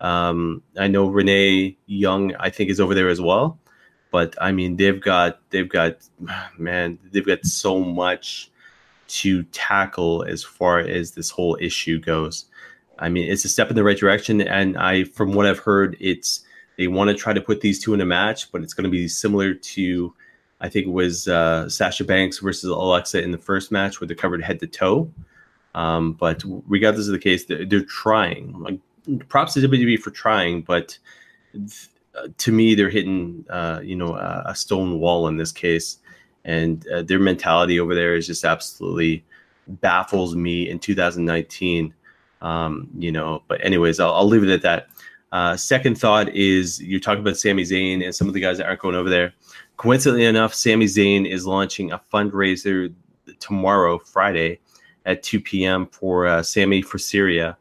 [0.00, 3.58] Um, I know Renee Young, I think, is over there as well.
[4.10, 5.98] But I mean, they've got they've got
[6.58, 8.50] man, they've got so much
[9.08, 12.46] to tackle as far as this whole issue goes.
[12.98, 15.96] I mean, it's a step in the right direction, and I, from what I've heard,
[16.00, 16.44] it's
[16.76, 18.90] they want to try to put these two in a match, but it's going to
[18.90, 20.14] be similar to,
[20.60, 24.16] I think it was uh, Sasha Banks versus Alexa in the first match, where they're
[24.16, 25.10] covered head to toe.
[25.74, 28.58] Um, but regardless of the case, they're, they're trying.
[28.60, 28.78] Like,
[29.28, 30.98] props to WWE for trying, but
[31.52, 31.88] th-
[32.38, 35.98] to me, they're hitting, uh, you know, a, a stone wall in this case
[36.46, 39.24] and uh, their mentality over there is just absolutely
[39.66, 41.92] baffles me in 2019.
[42.40, 44.88] Um, you know, but anyways, I'll, I'll leave it at that.
[45.32, 48.66] Uh, second thought is you're talking about Sami Zayn and some of the guys that
[48.66, 49.34] aren't going over there.
[49.76, 52.94] Coincidentally enough, Sami Zayn is launching a fundraiser
[53.40, 54.60] tomorrow, Friday,
[55.04, 55.86] at 2 p.m.
[55.86, 57.56] for uh, Sammy for Syria.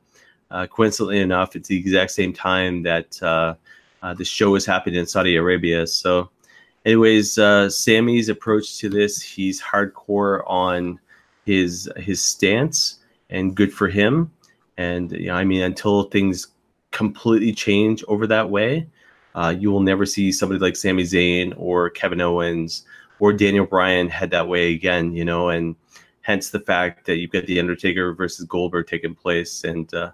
[0.55, 3.55] Uh, coincidentally enough, it's the exact same time that uh,
[4.01, 5.85] uh, the show is happening in Saudi Arabia.
[5.85, 6.29] So
[6.85, 10.97] anyways, uh, Sammy's approach to this, he's hardcore on
[11.45, 12.99] his his stance,
[13.29, 14.31] and good for him.
[14.77, 16.47] And you know, I mean, until things
[16.91, 18.87] completely change over that way,
[19.35, 22.85] uh, you will never see somebody like Sami Zayn or Kevin Owens
[23.19, 25.13] or Daniel Bryan head that way again.
[25.13, 25.75] You know, and
[26.21, 29.65] hence the fact that you've got the Undertaker versus Goldberg taking place.
[29.65, 30.11] And uh,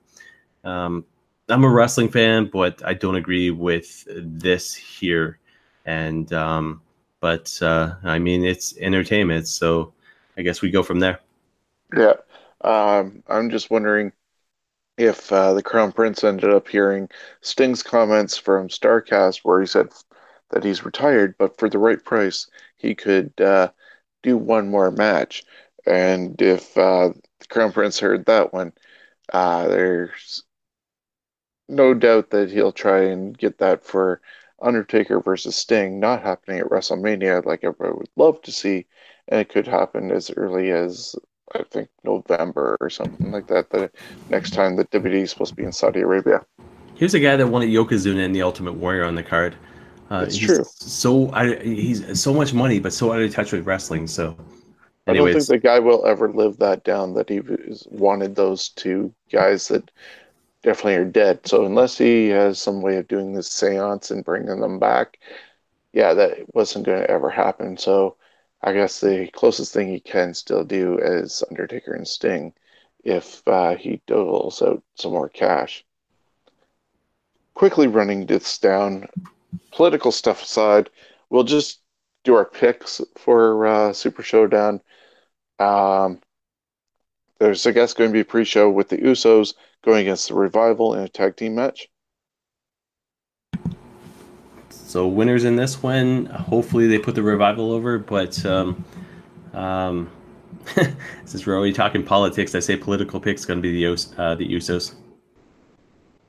[0.64, 1.06] um,
[1.50, 5.40] I'm a wrestling fan, but I don't agree with this here
[5.86, 6.82] and um,
[7.20, 9.94] but uh, I mean it's entertainment, so
[10.38, 11.20] I guess we go from there.
[11.96, 12.14] Yeah,
[12.62, 14.12] um, I'm just wondering
[14.98, 17.10] if uh, the Crown Prince ended up hearing
[17.42, 19.90] Sting's comments from Starrcast, where he said
[20.52, 22.48] that he's retired, but for the right price,
[22.78, 23.70] he could uh,
[24.24, 25.44] do one more match.
[25.86, 27.10] And if uh,
[27.40, 28.74] the Crown Prince heard that one,
[29.34, 30.44] uh, there's
[31.72, 34.22] no doubt that he'll try and get that for
[34.62, 38.86] Undertaker versus Sting not happening at WrestleMania like everybody would love to see,
[39.28, 41.16] and it could happen as early as
[41.56, 43.70] I think November or something like that.
[43.70, 43.90] The
[44.30, 46.46] next time the WWE is supposed to be in Saudi Arabia.
[46.96, 49.56] Here's a guy that wanted Yokozuna and the Ultimate Warrior on the card.
[50.12, 50.64] Uh, That's true.
[50.76, 54.08] So he's so much money, but so out of touch with wrestling.
[54.08, 54.38] So,
[55.08, 55.08] anyways.
[55.08, 57.14] I don't think the guy will ever live that down.
[57.14, 57.42] That he
[57.90, 59.90] wanted those two guys that
[60.64, 61.46] definitely are dead.
[61.46, 65.20] So unless he has some way of doing this seance and bringing them back,
[65.94, 67.78] yeah, that wasn't going to ever happen.
[67.78, 68.16] So
[68.62, 72.54] I guess the closest thing he can still do is Undertaker and Sting
[73.04, 75.84] if uh, he doles out some more cash.
[77.56, 79.08] Quickly running this down,
[79.72, 80.90] political stuff aside,
[81.30, 81.82] we'll just
[82.24, 84.80] do our picks for uh, Super Showdown.
[85.60, 86.22] Um,
[87.42, 90.36] there's, I guess, going to be a pre show with the Usos going against the
[90.36, 91.90] Revival in a tag team match.
[94.70, 96.28] So winners in this one.
[96.28, 98.86] Hopefully they put the revival over, but um,
[99.54, 100.12] um,
[101.26, 104.48] since we're already talking politics, I say political pick's going to be the uh, the
[104.48, 104.94] Usos.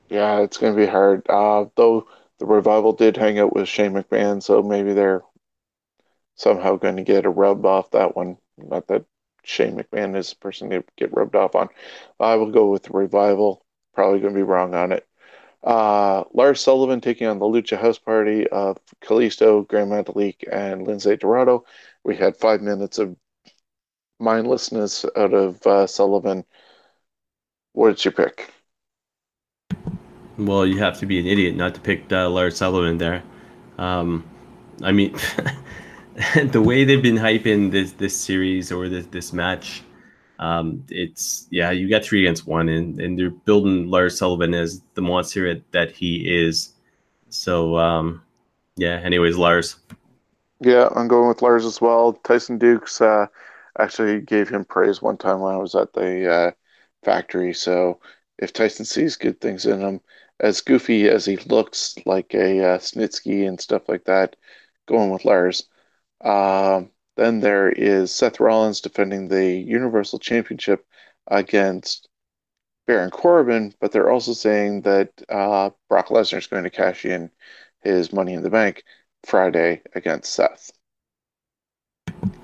[0.09, 1.27] Yeah, it's going to be hard.
[1.29, 2.07] Uh, though
[2.39, 5.21] the revival did hang out with Shane McMahon, so maybe they're
[6.35, 8.37] somehow going to get a rub off that one.
[8.57, 9.05] Not that
[9.43, 11.69] Shane McMahon is the person to get rubbed off on.
[12.19, 13.65] I will go with revival.
[13.93, 15.07] Probably going to be wrong on it.
[15.63, 21.19] Uh, Lars Sullivan taking on the Lucha House Party of Kalisto, Grand Metalik, and Lince
[21.19, 21.65] Dorado.
[22.03, 23.15] We had five minutes of
[24.19, 26.43] mindlessness out of uh, Sullivan.
[27.73, 28.51] What's your pick?
[30.37, 33.23] Well, you have to be an idiot not to pick uh, Lars Sullivan there.
[33.77, 34.25] Um,
[34.81, 35.15] I mean,
[36.51, 39.83] the way they've been hyping this this series or this this match,
[40.39, 44.81] um, it's yeah, you got three against one, and and they're building Lars Sullivan as
[44.93, 46.73] the monster that he is.
[47.29, 48.21] So um,
[48.75, 48.99] yeah.
[49.03, 49.77] Anyways, Lars.
[50.59, 52.13] Yeah, I'm going with Lars as well.
[52.13, 53.27] Tyson Dux uh,
[53.79, 56.51] actually gave him praise one time when I was at the uh,
[57.03, 57.53] factory.
[57.53, 57.99] So
[58.37, 59.99] if Tyson sees good things in him,
[60.39, 64.35] as goofy as he looks like a uh, Snitsky and stuff like that,
[64.85, 65.65] going with Lars.
[66.23, 70.85] Um, then there is Seth Rollins defending the Universal Championship
[71.27, 72.07] against
[72.87, 77.29] Baron Corbin, but they're also saying that uh, Brock Lesnar is going to cash in
[77.81, 78.83] his Money in the Bank
[79.25, 80.71] Friday against Seth.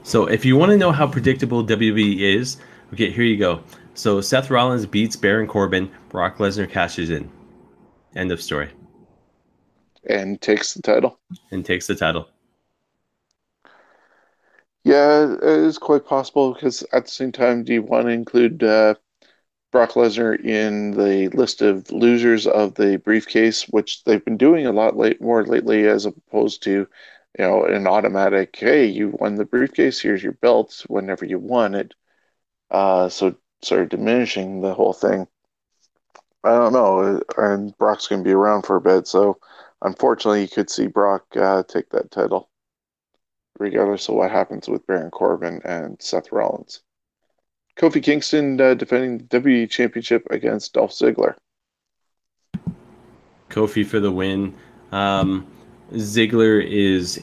[0.04, 2.58] So if you want to know how predictable WWE is,
[2.94, 3.64] okay, here you go.
[3.94, 7.30] So Seth Rollins beats Baron Corbin, Brock Lesnar cashes in.
[8.16, 8.70] End of story.
[10.10, 11.20] And takes the title.
[11.52, 12.30] And takes the title.
[14.84, 18.64] Yeah, it is quite possible because at the same time, do you want to include
[18.64, 18.96] uh,
[19.72, 24.72] Brock Lesnar in the list of losers of the briefcase, which they've been doing a
[24.72, 26.88] lot late more lately, as opposed to, you
[27.40, 31.94] know, an automatic, hey, you won the briefcase, here's your belt whenever you won it.
[32.72, 35.28] Uh, so sort of diminishing the whole thing.
[36.44, 39.40] I don't know, and Brock's going to be around for a bit, so
[39.82, 42.49] unfortunately, you could see Brock uh, take that title,
[43.60, 46.82] regardless of what happens with Baron Corbin and Seth Rollins.
[47.78, 51.36] Kofi Kingston uh, defending the WWE Championship against Dolph Ziggler.
[53.50, 54.54] Kofi for the win.
[54.92, 55.48] Um,
[55.94, 57.22] Ziggler is,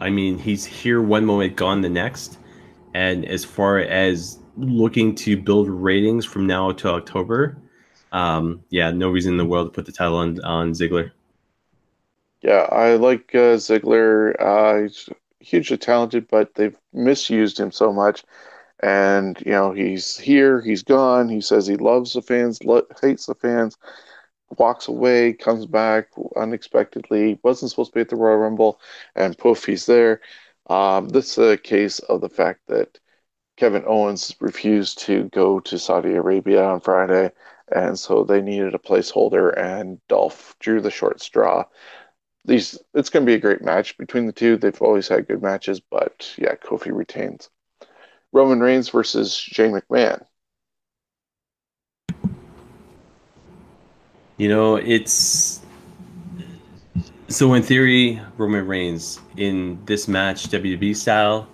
[0.00, 2.38] I mean, he's here one moment, gone the next.
[2.94, 7.56] And as far as looking to build ratings from now to October,
[8.12, 11.10] um, yeah, no reason in the world to put the title on on Ziggler.
[12.42, 14.34] Yeah, I like uh, Ziggler.
[14.38, 14.88] Uh,
[15.42, 18.24] hugely talented, but they've misused him so much.
[18.82, 21.28] And you know, he's here, he's gone.
[21.28, 23.76] He says he loves the fans, lo- hates the fans,
[24.58, 27.38] walks away, comes back unexpectedly.
[27.42, 28.80] Wasn't supposed to be at the Royal Rumble,
[29.14, 30.20] and poof, he's there.
[30.68, 32.98] Um, this is a case of the fact that
[33.56, 37.30] Kevin Owens refused to go to Saudi Arabia on Friday,
[37.74, 41.64] and so they needed a placeholder, and Dolph drew the short straw.
[42.44, 44.56] These it's going to be a great match between the two.
[44.56, 47.48] They've always had good matches, but yeah, Kofi retains.
[48.32, 50.24] Roman Reigns versus Shane McMahon.
[54.38, 55.60] You know, it's
[57.28, 61.48] so in theory, Roman Reigns in this match, WWE style.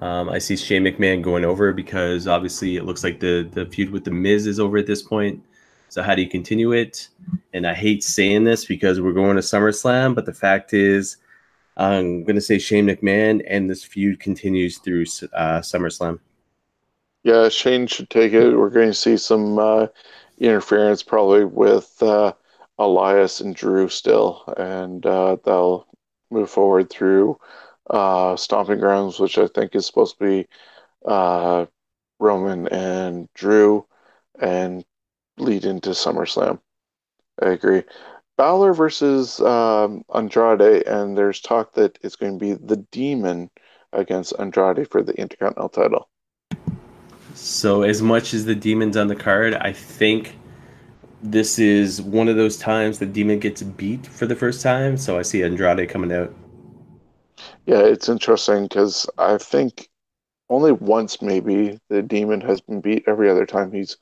[0.00, 3.90] Um, I see Shane McMahon going over because obviously it looks like the the feud
[3.90, 5.42] with the Miz is over at this point.
[5.88, 7.08] So how do you continue it?
[7.52, 11.16] And I hate saying this because we're going to SummerSlam, but the fact is,
[11.76, 16.20] I'm going to say Shane McMahon, and this feud continues through uh, SummerSlam.
[17.22, 18.56] Yeah, Shane should take it.
[18.56, 19.86] We're going to see some uh,
[20.38, 22.32] interference probably with uh,
[22.78, 25.86] Elias and Drew still, and uh, they'll
[26.30, 27.38] move forward through
[27.90, 30.48] uh, Stomping Grounds, which I think is supposed to be
[31.04, 31.66] uh,
[32.18, 33.86] Roman and Drew,
[34.40, 34.84] and
[35.38, 36.60] lead into SummerSlam.
[37.42, 37.82] I agree.
[38.36, 43.50] Balor versus um, Andrade, and there's talk that it's going to be the Demon
[43.92, 46.08] against Andrade for the Intercontinental title.
[47.34, 50.36] So, as much as the Demon's on the card, I think
[51.22, 54.96] this is one of those times the Demon gets beat for the first time.
[54.96, 56.34] So, I see Andrade coming out.
[57.66, 59.88] Yeah, it's interesting because I think
[60.48, 63.04] only once maybe the Demon has been beat.
[63.06, 63.96] Every other time he's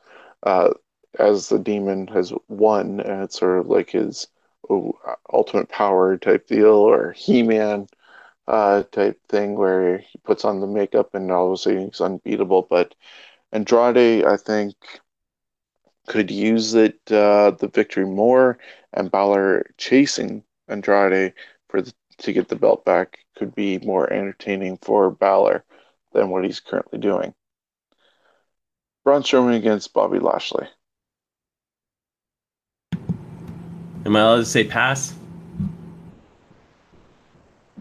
[0.45, 0.71] uh,
[1.19, 4.29] as the demon has won, and it's sort of like his
[4.71, 4.99] oh,
[5.33, 7.89] ultimate power type deal or He-Man
[8.47, 11.29] uh, type thing where he puts on the makeup and
[11.59, 12.67] sudden he's unbeatable.
[12.69, 12.95] But
[13.53, 14.75] Andrade, I think,
[16.07, 18.59] could use it uh, the victory more,
[18.93, 21.35] and Balor chasing Andrade
[21.69, 25.65] for the, to get the belt back could be more entertaining for Balor
[26.13, 27.35] than what he's currently doing.
[29.05, 30.69] Braun Strowman against Bobby Lashley.
[34.09, 35.15] Am I allowed to say pass?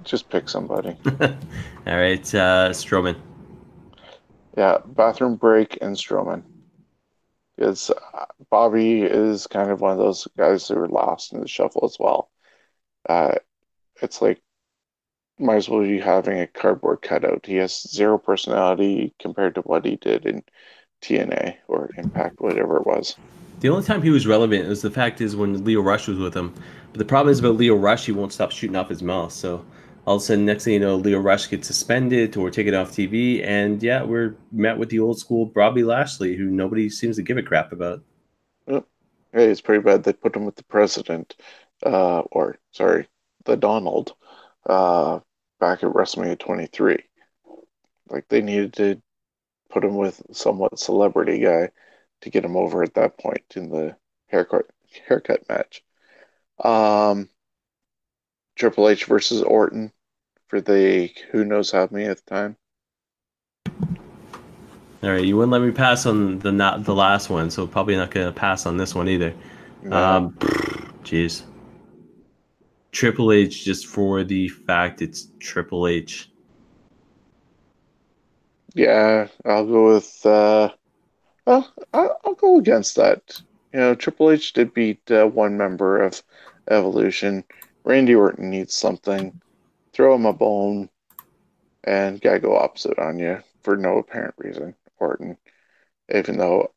[0.03, 0.89] Just pick somebody.
[1.21, 1.29] All
[1.85, 3.15] right, uh, Strowman.
[4.57, 6.43] Yeah, bathroom break and Strowman.
[7.55, 11.47] Because uh, Bobby is kind of one of those guys who are lost in the
[11.47, 12.29] shuffle as well.
[13.07, 13.35] Uh,
[14.01, 14.41] it's like
[15.39, 17.45] might as well be having a cardboard cutout.
[17.45, 20.43] He has zero personality compared to what he did in
[21.01, 23.15] TNA or Impact, whatever it was.
[23.59, 26.35] The only time he was relevant was the fact is when Lio Rush was with
[26.35, 26.53] him.
[26.91, 29.31] But the problem is about Lio Rush, he won't stop shooting off his mouth.
[29.31, 29.65] So
[30.05, 32.91] all of a sudden, next thing you know, Lio Rush gets suspended or taken off
[32.91, 37.23] TV, and yeah, we're met with the old school Bobby Lashley, who nobody seems to
[37.23, 38.03] give a crap about.
[39.33, 41.35] Hey, it's pretty bad they put him with the president,
[41.83, 43.07] uh, or sorry,
[43.45, 44.13] the Donald,
[44.67, 45.19] uh,
[45.59, 47.03] back at WrestleMania 23.
[48.09, 49.01] Like they needed to
[49.69, 51.71] put him with somewhat celebrity guy
[52.21, 53.95] to get him over at that point in the
[54.27, 54.65] haircut
[55.07, 55.83] haircut match.
[56.63, 57.29] Um,
[58.55, 59.91] Triple H versus Orton
[60.47, 62.57] for the who knows how many at the time.
[65.03, 67.95] All right, you wouldn't let me pass on the not the last one, so probably
[67.95, 69.33] not gonna pass on this one either.
[69.91, 70.31] Um,
[71.03, 71.43] jeez.
[72.91, 76.31] Triple H just for the fact it's Triple H.
[78.73, 80.25] Yeah, I'll go with.
[80.25, 80.69] Uh,
[81.47, 83.41] well, I'll, go against that.
[83.73, 86.21] You know, Triple H did beat uh, one member of
[86.69, 87.45] Evolution.
[87.85, 89.39] Randy Orton needs something.
[89.93, 90.89] Throw him a bone,
[91.85, 94.75] and gotta go opposite on you for no apparent reason.
[94.99, 95.37] Orton,
[96.13, 96.73] even though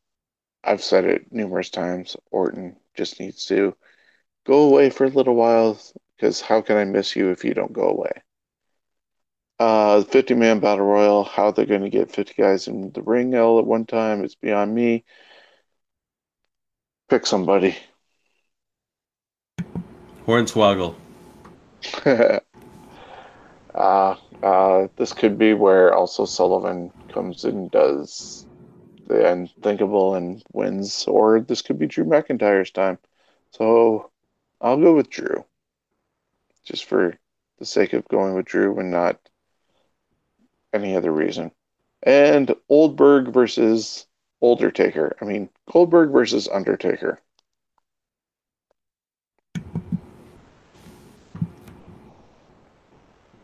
[0.63, 3.75] I've said it numerous times, Orton just needs to
[4.47, 5.81] go away for a little while.
[6.17, 8.13] Because how can I miss you if you don't go away?
[9.61, 13.35] Uh, 50 man battle royal, how they're going to get 50 guys in the ring
[13.37, 15.05] all at one time, it's beyond me.
[17.11, 17.77] Pick somebody.
[20.27, 20.95] Hornswoggle.
[23.75, 28.47] uh, uh, this could be where also Sullivan comes in and does
[29.09, 32.97] the unthinkable and wins, or this could be Drew McIntyre's time.
[33.51, 34.11] So
[34.59, 35.45] I'll go with Drew,
[36.65, 37.19] just for
[37.59, 39.21] the sake of going with Drew and not
[40.73, 41.51] any other reason.
[42.03, 44.07] And Oldberg versus
[44.43, 45.17] Undertaker.
[45.21, 47.21] I mean, Goldberg versus Undertaker.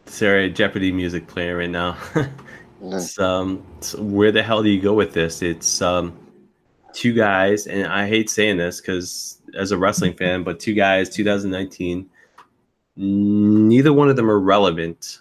[0.07, 1.99] Sorry, Jeopardy music playing right now.
[2.83, 5.43] it's, um, so where the hell do you go with this?
[5.43, 6.17] It's um,
[6.95, 11.09] two guys, and I hate saying this because as a wrestling fan, but two guys,
[11.11, 12.09] 2019.
[12.97, 15.21] Neither one of them are relevant.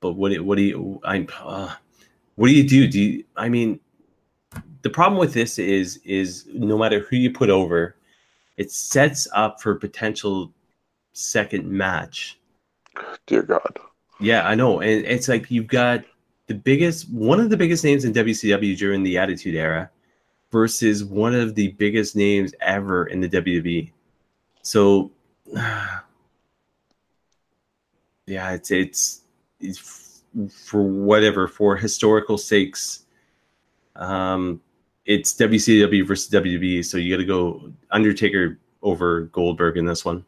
[0.00, 1.74] But what do, what do you I uh,
[2.36, 2.86] what do you do?
[2.88, 3.80] Do you, I mean
[4.82, 7.96] the problem with this is is no matter who you put over,
[8.56, 10.52] it sets up for potential
[11.12, 12.38] second match.
[13.26, 13.78] Dear God.
[14.20, 14.80] Yeah, I know.
[14.80, 16.04] And it's like you've got
[16.46, 19.90] the biggest one of the biggest names in WCW during the Attitude Era
[20.50, 23.90] versus one of the biggest names ever in the WWE.
[24.62, 25.10] So
[28.26, 29.22] yeah, it's, it's
[30.48, 33.04] for whatever for historical sakes.
[33.96, 34.60] Um,
[35.04, 40.24] it's WCW versus WWE, so you got to go Undertaker over Goldberg in this one.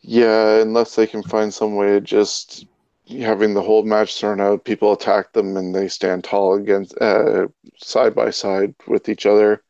[0.00, 2.66] Yeah, unless they can find some way of just
[3.08, 7.46] having the whole match thrown out, people attack them and they stand tall against uh,
[7.76, 9.62] side by side with each other.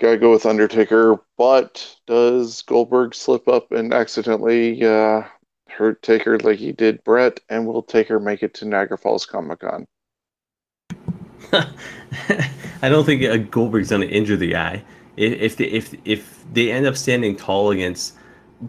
[0.00, 5.22] Gotta go with Undertaker, but does Goldberg slip up and accidentally uh,
[5.80, 9.60] hurt Taker like he did Bret, and we'll Taker make it to Niagara Falls Comic
[9.60, 9.86] Con?
[12.82, 14.84] I don't think uh, Goldberg's gonna injure the guy.
[15.16, 18.14] If if they, if if they end up standing tall against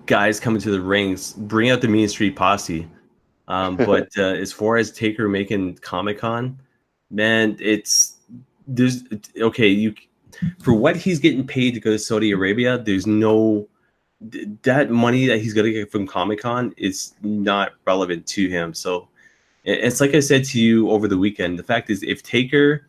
[0.05, 2.87] guys coming to the rings, bring out the Mean Street Posse.
[3.49, 6.57] Um, but uh, as far as Taker making Comic Con,
[7.09, 8.17] man, it's
[8.65, 9.03] there's
[9.37, 9.67] okay.
[9.67, 9.93] You
[10.59, 13.67] for what he's getting paid to go to Saudi Arabia, there's no
[14.63, 18.73] that money that he's gonna get from Comic Con is not relevant to him.
[18.73, 19.07] So
[19.63, 21.59] it's like I said to you over the weekend.
[21.59, 22.87] The fact is, if Taker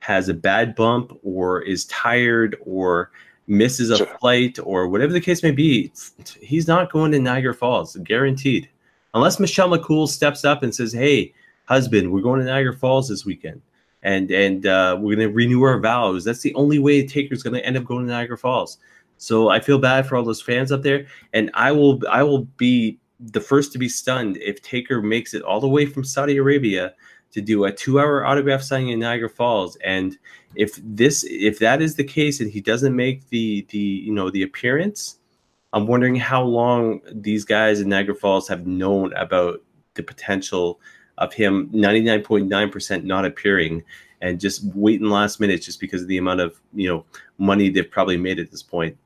[0.00, 3.10] has a bad bump or is tired or
[3.46, 5.92] misses a flight or whatever the case may be,
[6.40, 8.68] he's not going to Niagara Falls, guaranteed.
[9.14, 11.34] Unless Michelle McCool steps up and says, "Hey,
[11.66, 13.60] husband, we're going to Niagara Falls this weekend,
[14.02, 17.54] and and uh, we're going to renew our vows." That's the only way Taker's going
[17.54, 18.78] to end up going to Niagara Falls.
[19.22, 22.40] So I feel bad for all those fans up there, and I will I will
[22.56, 26.38] be the first to be stunned if Taker makes it all the way from Saudi
[26.38, 26.92] Arabia
[27.30, 29.76] to do a two-hour autograph signing in Niagara Falls.
[29.84, 30.18] And
[30.56, 34.28] if this if that is the case and he doesn't make the the you know
[34.28, 35.18] the appearance,
[35.72, 39.62] I'm wondering how long these guys in Niagara Falls have known about
[39.94, 40.80] the potential
[41.18, 43.84] of him 99.9% not appearing
[44.20, 47.04] and just waiting last minute just because of the amount of you know
[47.38, 48.96] money they've probably made at this point.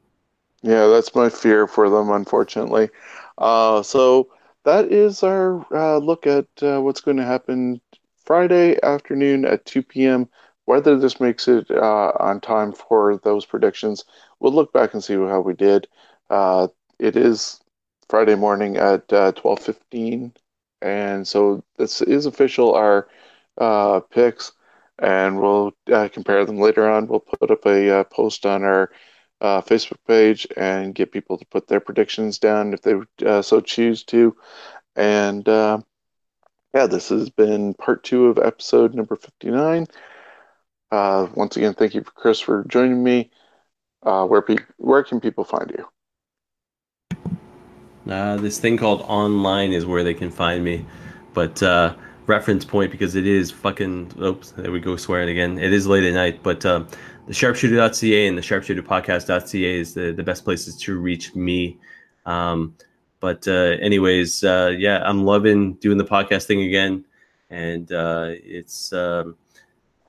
[0.66, 2.90] Yeah, that's my fear for them, unfortunately.
[3.38, 4.28] Uh, so
[4.64, 7.80] that is our uh, look at uh, what's going to happen
[8.24, 10.28] Friday afternoon at 2 p.m.
[10.64, 14.04] Whether this makes it uh, on time for those predictions,
[14.40, 15.86] we'll look back and see how we did.
[16.30, 16.66] Uh,
[16.98, 17.60] it is
[18.08, 19.06] Friday morning at
[19.36, 20.32] 12:15,
[20.82, 22.74] uh, and so this is official.
[22.74, 23.06] Our
[24.10, 24.52] picks,
[24.98, 27.06] and we'll compare them later on.
[27.06, 28.90] We'll put up a post on our
[29.46, 32.94] uh, Facebook page and get people to put their predictions down if they
[33.24, 34.36] uh, so choose to.
[34.96, 35.78] And uh,
[36.74, 39.86] yeah, this has been part two of episode number 59.
[40.90, 43.30] Uh, once again, thank you, for Chris, for joining me.
[44.02, 45.86] Uh, where, pe- where can people find you?
[48.12, 50.84] Uh, this thing called online is where they can find me.
[51.34, 51.62] But
[52.26, 56.02] reference point because it is fucking oops there we go swearing again it is late
[56.02, 56.84] at night but um,
[57.26, 61.78] the sharpshooter.ca and the sharpshooterpodcast.ca is the, the best places to reach me.
[62.24, 62.76] Um,
[63.20, 67.04] but uh, anyways, uh, yeah, I'm loving doing the podcast thing again,
[67.50, 69.36] and uh, it's um,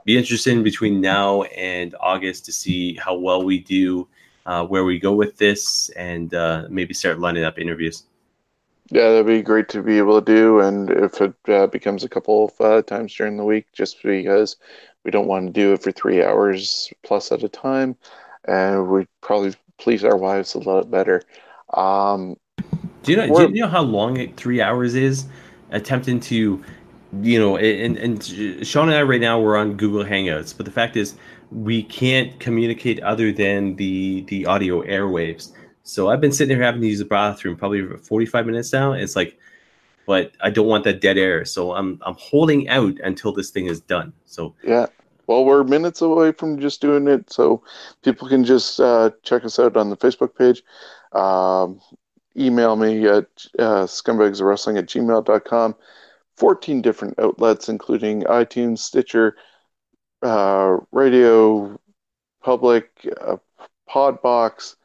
[0.06, 4.08] be interesting between now and August to see how well we do,
[4.46, 8.04] uh, where we go with this, and uh, maybe start lining up interviews.
[8.90, 12.10] Yeah, that'd be great to be able to do, and if it uh, becomes a
[12.10, 14.58] couple of times during the week, just because
[15.08, 17.96] we don't want to do it for three hours plus at a time,
[18.46, 21.22] and we probably please our wives a lot better.
[21.74, 22.36] Um,
[23.04, 23.48] do you know?
[23.48, 25.26] Do you know how long three hours is?
[25.72, 26.62] Attempting to,
[27.22, 30.74] you know, and and Sean and I right now we're on Google Hangouts, but the
[30.74, 31.16] fact is
[31.52, 35.54] we can't communicate other than the the audio airwaves.
[35.84, 38.92] So I've been sitting here having to use the bathroom probably for 45 minutes now.
[38.92, 39.40] It's like
[40.08, 41.46] but I don't want that dead air.
[41.46, 44.14] So I'm I'm holding out until this thing is done.
[44.26, 44.88] So yeah.
[45.28, 47.64] Well, we're minutes away from just doing it, so
[48.02, 50.64] people can just uh, check us out on the Facebook page.
[51.12, 51.82] Um,
[52.38, 53.26] email me at
[53.60, 55.76] uh, scumbagswrestling at gmail.com.
[56.38, 59.36] 14 different outlets, including iTunes, Stitcher,
[60.22, 61.80] uh, Radio
[62.44, 63.38] Public, uh,
[63.90, 64.76] Podbox,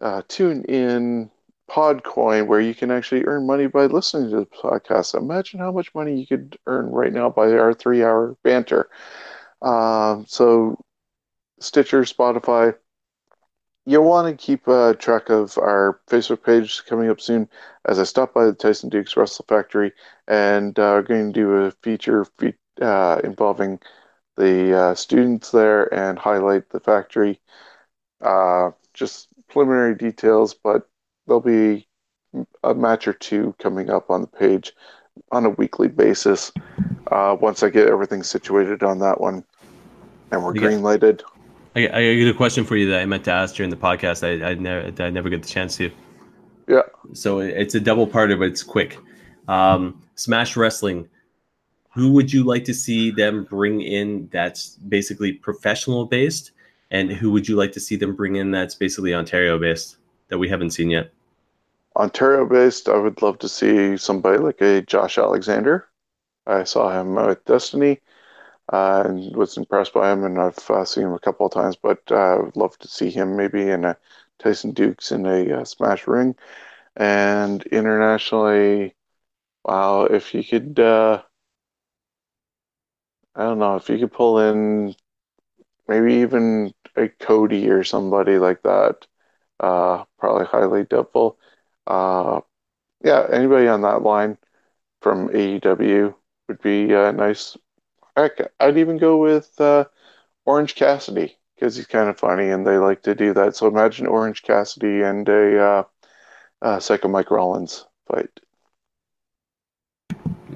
[0.00, 1.30] uh, Tune In,
[1.68, 5.14] Podcoin, where you can actually earn money by listening to the podcast.
[5.16, 8.88] Imagine how much money you could earn right now by our three hour banter.
[9.62, 10.78] Um, so,
[11.60, 12.74] Stitcher, Spotify.
[13.88, 17.48] You'll want to keep uh, track of our Facebook page coming up soon
[17.84, 19.92] as I stop by the Tyson Dux Wrestle Factory
[20.26, 23.78] and uh, going to do a feature fe- uh, involving
[24.36, 27.40] the uh, students there and highlight the factory.
[28.20, 30.88] Uh, just preliminary details, but
[31.26, 31.86] there'll be
[32.64, 34.72] a match or two coming up on the page
[35.30, 36.52] on a weekly basis
[37.08, 39.44] uh, once I get everything situated on that one
[40.30, 41.22] and we're green lighted.
[41.74, 44.26] I, I get a question for you that I meant to ask during the podcast.
[44.26, 45.90] I, I never I never get the chance to.
[46.68, 46.82] Yeah.
[47.12, 48.98] So it's a double parter, but it's quick.
[49.46, 51.08] Um, Smash Wrestling.
[51.94, 56.50] Who would you like to see them bring in that's basically professional based,
[56.90, 59.96] and who would you like to see them bring in that's basically Ontario based?
[60.28, 61.12] that we haven't seen yet?
[61.96, 65.88] Ontario based, I would love to see somebody like a Josh Alexander.
[66.46, 68.00] I saw him with Destiny
[68.72, 71.76] uh, and was impressed by him, and I've uh, seen him a couple of times,
[71.76, 73.96] but uh, I would love to see him maybe in a
[74.38, 76.36] Tyson Dux in a uh, Smash Ring.
[76.96, 78.94] And internationally,
[79.64, 81.22] wow, if you could, uh,
[83.34, 84.94] I don't know, if you could pull in
[85.88, 89.06] maybe even a Cody or somebody like that
[89.60, 91.38] uh, probably highly doubtful.
[91.86, 92.40] Uh,
[93.04, 94.38] yeah, anybody on that line
[95.02, 96.14] from AEW
[96.48, 97.56] would be uh, nice.
[98.16, 99.84] Heck, I'd even go with uh,
[100.44, 103.56] Orange Cassidy because he's kind of funny and they like to do that.
[103.56, 105.82] So imagine Orange Cassidy and a uh,
[106.62, 108.30] uh, Psycho Mike Rollins fight.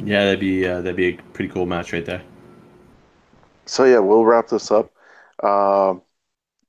[0.03, 2.23] Yeah, that'd be uh, that'd be a pretty cool match right there.
[3.67, 4.91] So yeah, we'll wrap this up.
[5.43, 5.95] Uh,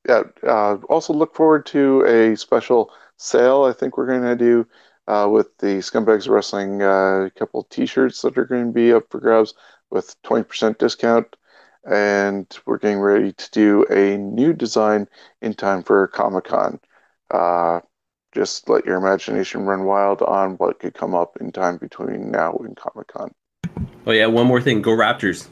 [0.08, 3.64] yeah, uh, also look forward to a special sale.
[3.64, 4.68] I think we're going to do
[5.12, 9.20] uh, with the Scumbags Wrestling uh, couple T-shirts that are going to be up for
[9.20, 9.54] grabs
[9.90, 11.36] with 20% discount,
[11.84, 15.10] and we're getting ready to do a new design
[15.42, 16.80] in time for Comic Con.
[17.30, 17.82] uh,
[18.34, 22.54] just let your imagination run wild on what could come up in time between now
[22.64, 23.34] and Comic Con.
[24.08, 24.82] Oh yeah, one more thing.
[24.82, 25.50] Go Raptors.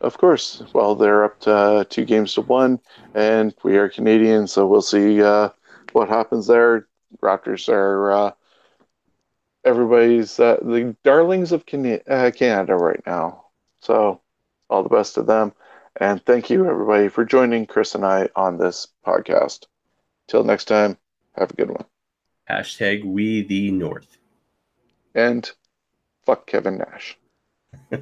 [0.00, 0.62] Of course.
[0.72, 2.80] Well, they're up to uh, two games to one,
[3.14, 5.50] and we are Canadian, so we'll see uh,
[5.92, 6.87] what happens there.
[7.22, 8.32] Raptors are uh,
[9.64, 13.44] everybody's uh, the darlings of Can- uh, Canada right now.
[13.80, 14.20] So,
[14.68, 15.52] all the best to them,
[15.96, 19.66] and thank you everybody for joining Chris and I on this podcast.
[20.26, 20.98] Till next time,
[21.36, 21.84] have a good one.
[22.50, 24.18] Hashtag We the North.
[25.14, 25.50] And
[26.24, 27.16] fuck Kevin Nash.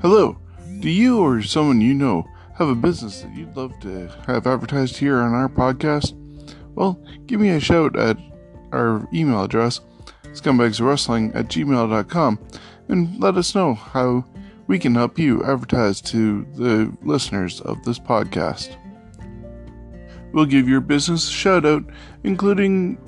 [0.00, 0.36] Hello.
[0.80, 4.96] Do you or someone you know have a business that you'd love to have advertised
[4.96, 6.14] here on our podcast?
[6.74, 8.16] Well, give me a shout at
[8.72, 9.80] our email address,
[10.32, 12.38] scumbagswrestling at gmail.com,
[12.88, 14.24] and let us know how
[14.66, 18.76] we can help you advertise to the listeners of this podcast.
[20.32, 21.84] We'll give your business a shout out,
[22.24, 22.98] including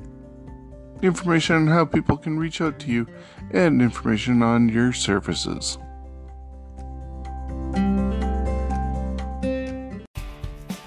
[1.01, 3.07] information on how people can reach out to you
[3.51, 5.77] and information on your services.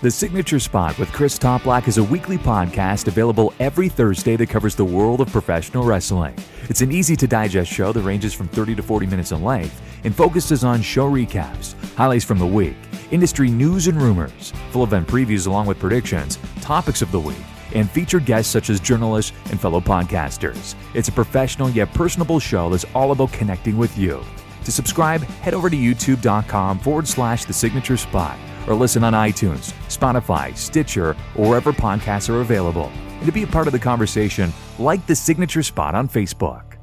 [0.02, 4.74] The Signature Spot with Chris Toplack is a weekly podcast available every Thursday that covers
[4.74, 6.34] the world of professional wrestling.
[6.70, 9.78] It's an easy to digest show that ranges from 30 to 40 minutes in length
[10.04, 12.76] and focuses on show recaps, highlights from the week,
[13.10, 17.44] industry news and rumors, full event previews along with predictions, topics of the week,
[17.74, 20.76] and featured guests such as journalists and fellow podcasters.
[20.94, 24.24] It's a professional yet personable show that's all about connecting with you.
[24.64, 28.38] To subscribe, head over to youtube.com forward slash the signature spot
[28.70, 32.90] or listen on iTunes, Spotify, Stitcher, or wherever podcasts are available.
[33.18, 36.76] And to be a part of the conversation, like the signature spot on Facebook.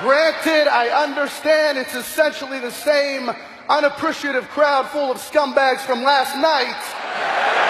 [0.00, 3.30] Granted, I understand it's essentially the same
[3.68, 7.67] unappreciative crowd full of scumbags from last night.